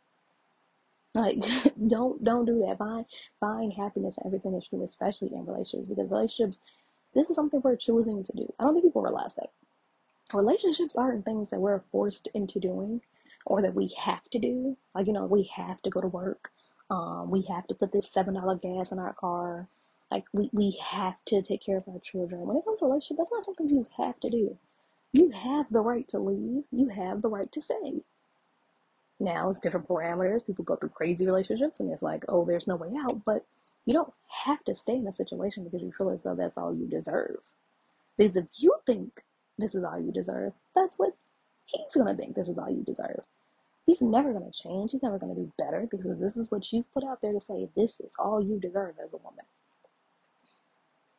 [1.14, 1.38] Like,
[1.86, 2.78] don't don't do that.
[2.78, 3.06] Find
[3.40, 6.60] find happiness in everything that you do, especially in relationships, because relationships.
[7.14, 8.52] This is something we're choosing to do.
[8.58, 9.50] I don't think people realize that
[10.32, 13.02] relationships aren't things that we're forced into doing
[13.46, 14.76] or that we have to do.
[14.94, 16.50] Like, you know, we have to go to work.
[16.90, 19.68] Um, we have to put this seven dollar gas in our car.
[20.10, 22.42] Like we, we have to take care of our children.
[22.42, 24.58] When it comes to relationship, that's not something you have to do.
[25.12, 26.64] You have the right to leave.
[26.72, 28.02] You have the right to stay.
[29.20, 30.46] Now it's different parameters.
[30.46, 33.24] People go through crazy relationships and it's like, oh, there's no way out.
[33.24, 33.46] But
[33.86, 34.12] you don't
[34.44, 37.38] have to stay in a situation because you feel as though that's all you deserve.
[38.16, 39.22] Because if you think
[39.58, 41.16] this is all you deserve, that's what
[41.66, 43.24] he's gonna think this is all you deserve.
[43.86, 44.92] He's never gonna change.
[44.92, 47.68] He's never gonna do better because this is what you've put out there to say
[47.76, 49.44] this is all you deserve as a woman.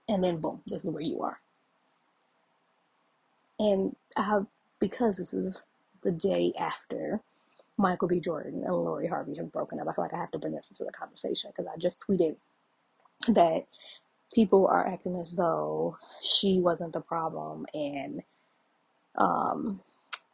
[0.08, 1.40] And then boom, this is where you are.
[3.60, 3.96] And
[4.80, 5.64] because this is
[6.04, 7.22] the day after
[7.78, 8.20] Michael B.
[8.20, 10.70] Jordan and Lori Harvey have broken up, I feel like I have to bring this
[10.70, 12.36] into the conversation because I just tweeted
[13.28, 13.66] that
[14.34, 18.22] people are acting as though she wasn't the problem and
[19.18, 19.80] um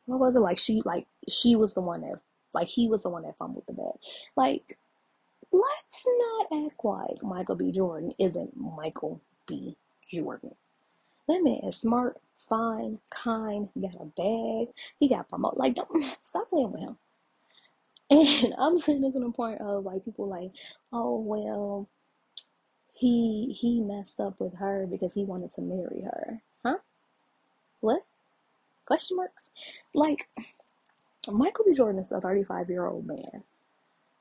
[0.05, 0.39] what was it?
[0.39, 2.19] Like she like she was the one that
[2.53, 3.93] like he was the one that fumbled the bag
[4.35, 4.77] like
[5.51, 6.07] let's
[6.49, 7.71] not act like michael b.
[7.71, 9.77] Jordan isn't michael b.
[10.11, 10.55] Jordan.
[11.27, 12.19] That man is smart
[12.49, 16.97] fine kind got a bag he got promoted like don't stop playing with him.
[18.11, 20.51] And i'm saying this on the point of like people like
[20.91, 21.87] oh well
[23.01, 26.43] he he messed up with her because he wanted to marry her.
[26.63, 26.77] Huh?
[27.79, 28.03] What?
[28.85, 29.49] Question marks?
[29.95, 30.29] Like
[31.27, 31.73] Michael B.
[31.73, 33.43] Jordan is a 35 year old man.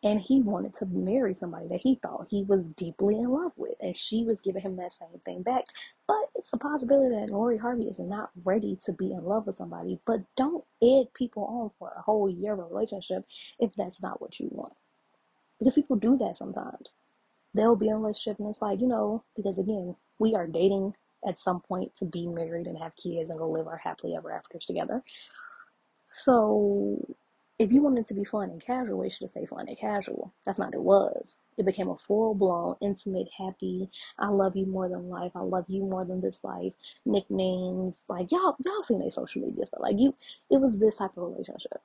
[0.02, 3.74] And he wanted to marry somebody that he thought he was deeply in love with.
[3.82, 5.66] And she was giving him that same thing back.
[6.06, 9.56] But it's a possibility that Lori Harvey is not ready to be in love with
[9.56, 10.00] somebody.
[10.06, 13.26] But don't egg people on for a whole year of relationship
[13.58, 14.72] if that's not what you want.
[15.58, 16.94] Because people do that sometimes
[17.54, 20.94] they'll be in a relationship and it's like, you know, because again, we are dating
[21.26, 24.32] at some point to be married and have kids and go live our happily ever
[24.32, 25.02] afters together.
[26.06, 26.98] So
[27.58, 30.32] if you wanted to be fun and casual, it should have stayed fun and casual.
[30.46, 31.36] That's not what it was.
[31.58, 35.66] It became a full blown, intimate, happy, I love you more than life, I love
[35.68, 36.72] you more than this life,
[37.04, 39.80] nicknames, like y'all y'all seen their social media stuff.
[39.82, 40.14] Like you
[40.50, 41.82] it was this type of relationship.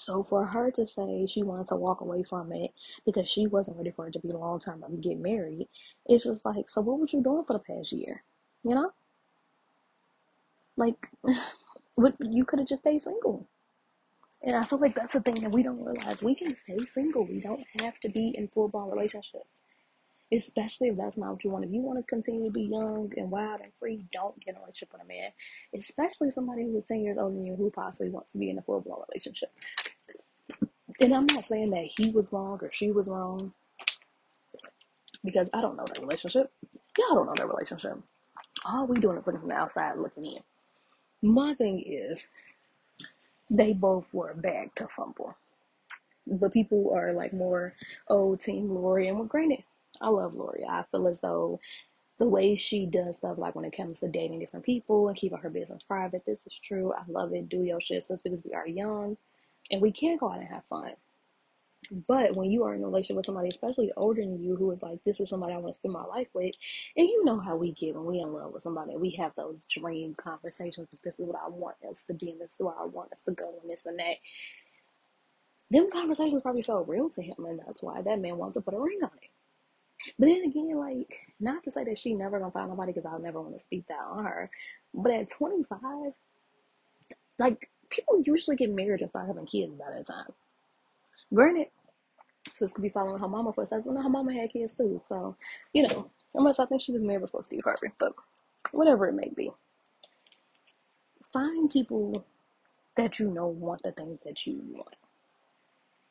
[0.00, 2.72] So for her to say she wanted to walk away from it
[3.04, 5.68] because she wasn't ready for it to be a long term and get married,
[6.06, 8.22] it's just like, so what were you doing for the past year?
[8.64, 8.92] You know?
[10.76, 10.96] Like,
[11.96, 13.46] what you could have just stayed single.
[14.42, 16.22] And I feel like that's the thing that we don't realize.
[16.22, 17.26] We can stay single.
[17.26, 19.44] We don't have to be in full blown relationships.
[20.32, 21.64] Especially if that's not what you want.
[21.64, 24.56] If you want to continue to be young and wild and free, don't get in
[24.56, 25.30] a relationship with a man.
[25.76, 28.62] Especially somebody who's 10 years older than you who possibly wants to be in a
[28.62, 29.50] full blown relationship.
[31.00, 33.52] And I'm not saying that he was wrong or she was wrong
[35.24, 36.52] because I don't know their relationship.
[36.98, 37.98] Y'all don't know their relationship.
[38.66, 40.42] All we doing is looking from the outside looking in.
[41.22, 42.26] My thing is,
[43.48, 45.36] they both were bag to fumble.
[46.26, 47.74] But people are like more,
[48.08, 49.08] oh, Team Lori.
[49.08, 49.64] And well, granted,
[50.00, 50.64] I love Lori.
[50.68, 51.60] I feel as though
[52.18, 55.38] the way she does stuff, like when it comes to dating different people and keeping
[55.38, 56.92] her business private, this is true.
[56.92, 57.48] I love it.
[57.48, 59.16] Do your shit, sis, because we are young
[59.70, 60.92] and we can go out and have fun.
[62.06, 64.82] But when you are in a relationship with somebody, especially older than you, who is
[64.82, 66.54] like, this is somebody I want to spend my life with,
[66.96, 69.64] and you know how we get when we in love with somebody, we have those
[69.64, 70.88] dream conversations.
[71.02, 73.20] This is what I want us to be, and this is where I want us
[73.26, 74.16] to go, and this and that.
[75.70, 78.74] Them conversations probably felt real to him, and that's why that man wants to put
[78.74, 79.30] a ring on it.
[80.18, 83.20] But then again, like, not to say that she never gonna find nobody, because I'll
[83.20, 84.50] never want to speak that on her.
[84.94, 86.12] But at 25,
[87.38, 90.32] like, people usually get married and start having kids by that time.
[91.32, 91.68] Granted,
[92.54, 93.86] sis could be following her mama footsteps.
[93.88, 95.36] I know her mama had kids too, so
[95.72, 98.12] you know, unless I think she was married before Steve Harvey, but
[98.72, 99.50] whatever it may be,
[101.32, 102.24] find people
[102.96, 104.94] that you know want the things that you want.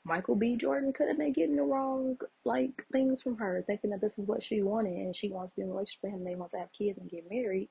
[0.06, 0.56] Michael B.
[0.56, 4.26] Jordan could have been getting the wrong like things from her, thinking that this is
[4.28, 6.24] what she wanted and she wants to be in a relationship with him.
[6.24, 7.70] They want to have kids and get married.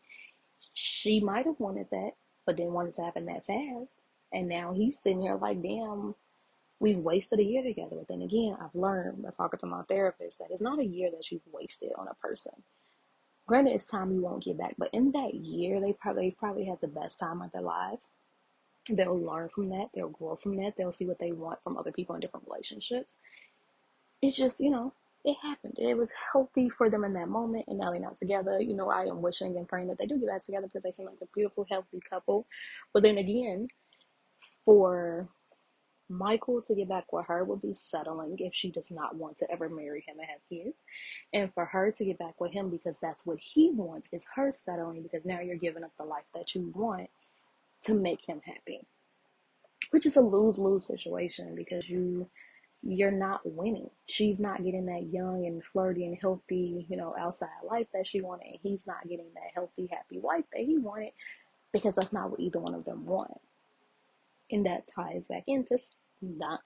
[0.75, 2.11] She might have wanted that,
[2.49, 3.95] but didn't want it to happen that fast.
[4.33, 6.15] And now he's sitting here like, damn,
[6.81, 7.97] we've wasted a year together.
[7.97, 11.11] But then again, I've learned by talking to my therapist that it's not a year
[11.11, 12.55] that you've wasted on a person.
[13.47, 16.81] Granted, it's time you won't get back, but in that year, they probably probably had
[16.81, 18.13] the best time of their lives.
[18.89, 19.89] They'll learn from that.
[19.95, 20.73] They'll grow from that.
[20.79, 23.19] They'll see what they want from other people in different relationships.
[24.23, 24.95] It's just, you know,
[25.25, 25.75] it happened.
[25.79, 28.61] It was healthy for them in that moment, and now they're not together.
[28.61, 30.93] You know, I am wishing and praying that they do get back together because they
[30.93, 32.47] seem like a beautiful, healthy couple.
[32.93, 33.69] But then again,
[34.65, 35.29] for
[36.09, 39.51] Michael to get back with her would be settling if she does not want to
[39.51, 40.77] ever marry him and have kids.
[41.33, 44.53] And for her to get back with him because that's what he wants is her
[44.53, 47.11] settling because now you're giving up the life that you want
[47.85, 48.81] to make him happy.
[49.91, 52.29] Which is a lose-lose situation because you
[52.83, 53.91] you're not winning.
[54.07, 58.21] She's not getting that young and flirty and healthy, you know, outside life that she
[58.21, 58.47] wanted.
[58.47, 61.13] And He's not getting that healthy, happy wife that he wanted
[61.73, 63.41] because that's not what either one of them want.
[64.51, 65.79] And that ties back into
[66.23, 66.61] not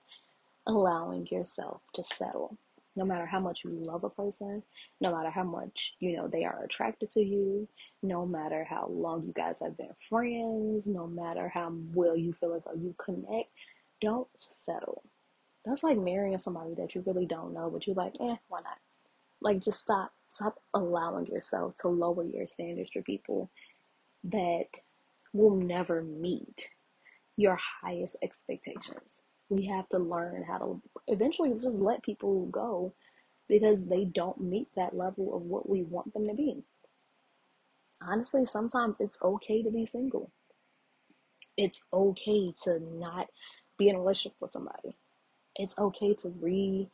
[0.67, 2.57] allowing yourself to settle.
[2.95, 4.61] No matter how much you love a person,
[5.01, 7.67] no matter how much, you know, they are attracted to you,
[8.03, 12.53] no matter how long you guys have been friends, no matter how well you feel
[12.53, 13.49] as though you connect,
[13.99, 15.01] don't settle.
[15.65, 18.77] That's like marrying somebody that you really don't know, but you're like, eh, why not?
[19.41, 20.13] Like, just stop.
[20.29, 23.51] Stop allowing yourself to lower your standards to people
[24.23, 24.65] that
[25.31, 26.69] will never meet
[27.37, 29.21] your highest expectations.
[29.49, 32.93] We have to learn how to eventually just let people go
[33.47, 36.63] because they don't meet that level of what we want them to be.
[38.01, 40.31] Honestly, sometimes it's okay to be single.
[41.57, 43.27] It's okay to not
[43.77, 44.95] be in a relationship with somebody.
[45.55, 46.89] It's okay to re,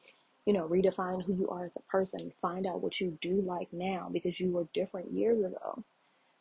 [0.46, 2.32] you know, redefine who you are as a person.
[2.42, 5.84] Find out what you do like now because you were different years ago.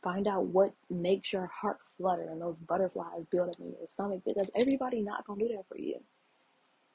[0.03, 4.23] Find out what makes your heart flutter and those butterflies build up in your stomach
[4.25, 6.01] because everybody not gonna do that for you.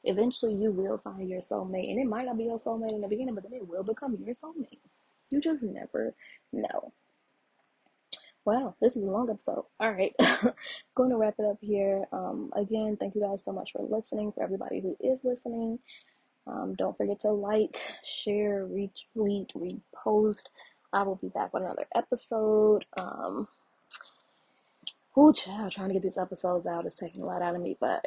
[0.05, 3.07] Eventually, you will find your soulmate, and it might not be your soulmate in the
[3.07, 4.79] beginning, but then it will become your soulmate.
[5.29, 6.13] You just never
[6.51, 6.91] know.
[8.45, 9.63] Wow, this is a long episode.
[9.79, 10.13] All right,
[10.95, 12.03] going to wrap it up here.
[12.11, 14.33] Um, again, thank you guys so much for listening.
[14.33, 15.79] For everybody who is listening,
[16.45, 20.43] um, don't forget to like, share, retweet, repost.
[20.91, 22.83] I will be back with another episode.
[22.99, 23.47] Um,
[25.15, 27.77] oh, child, trying to get these episodes out is taking a lot out of me,
[27.79, 28.05] but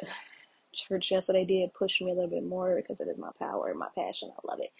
[0.71, 3.87] church yesterday did push me a little bit more because it is my power, my
[3.95, 4.29] passion.
[4.31, 4.71] I love it.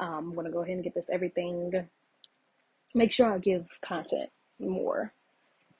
[0.00, 1.88] Um, I'm gonna go ahead and get this everything.
[2.92, 5.12] Make sure I give content more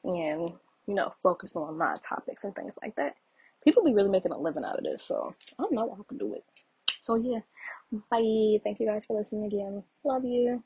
[0.04, 0.50] and
[0.86, 3.16] you know focus on my topics and things like that.
[3.64, 6.08] People be really making a living out of this, so I don't know how I
[6.08, 6.44] can do it.
[7.00, 7.40] So yeah,
[8.10, 8.60] bye.
[8.62, 9.82] Thank you guys for listening again.
[10.04, 10.62] Love you.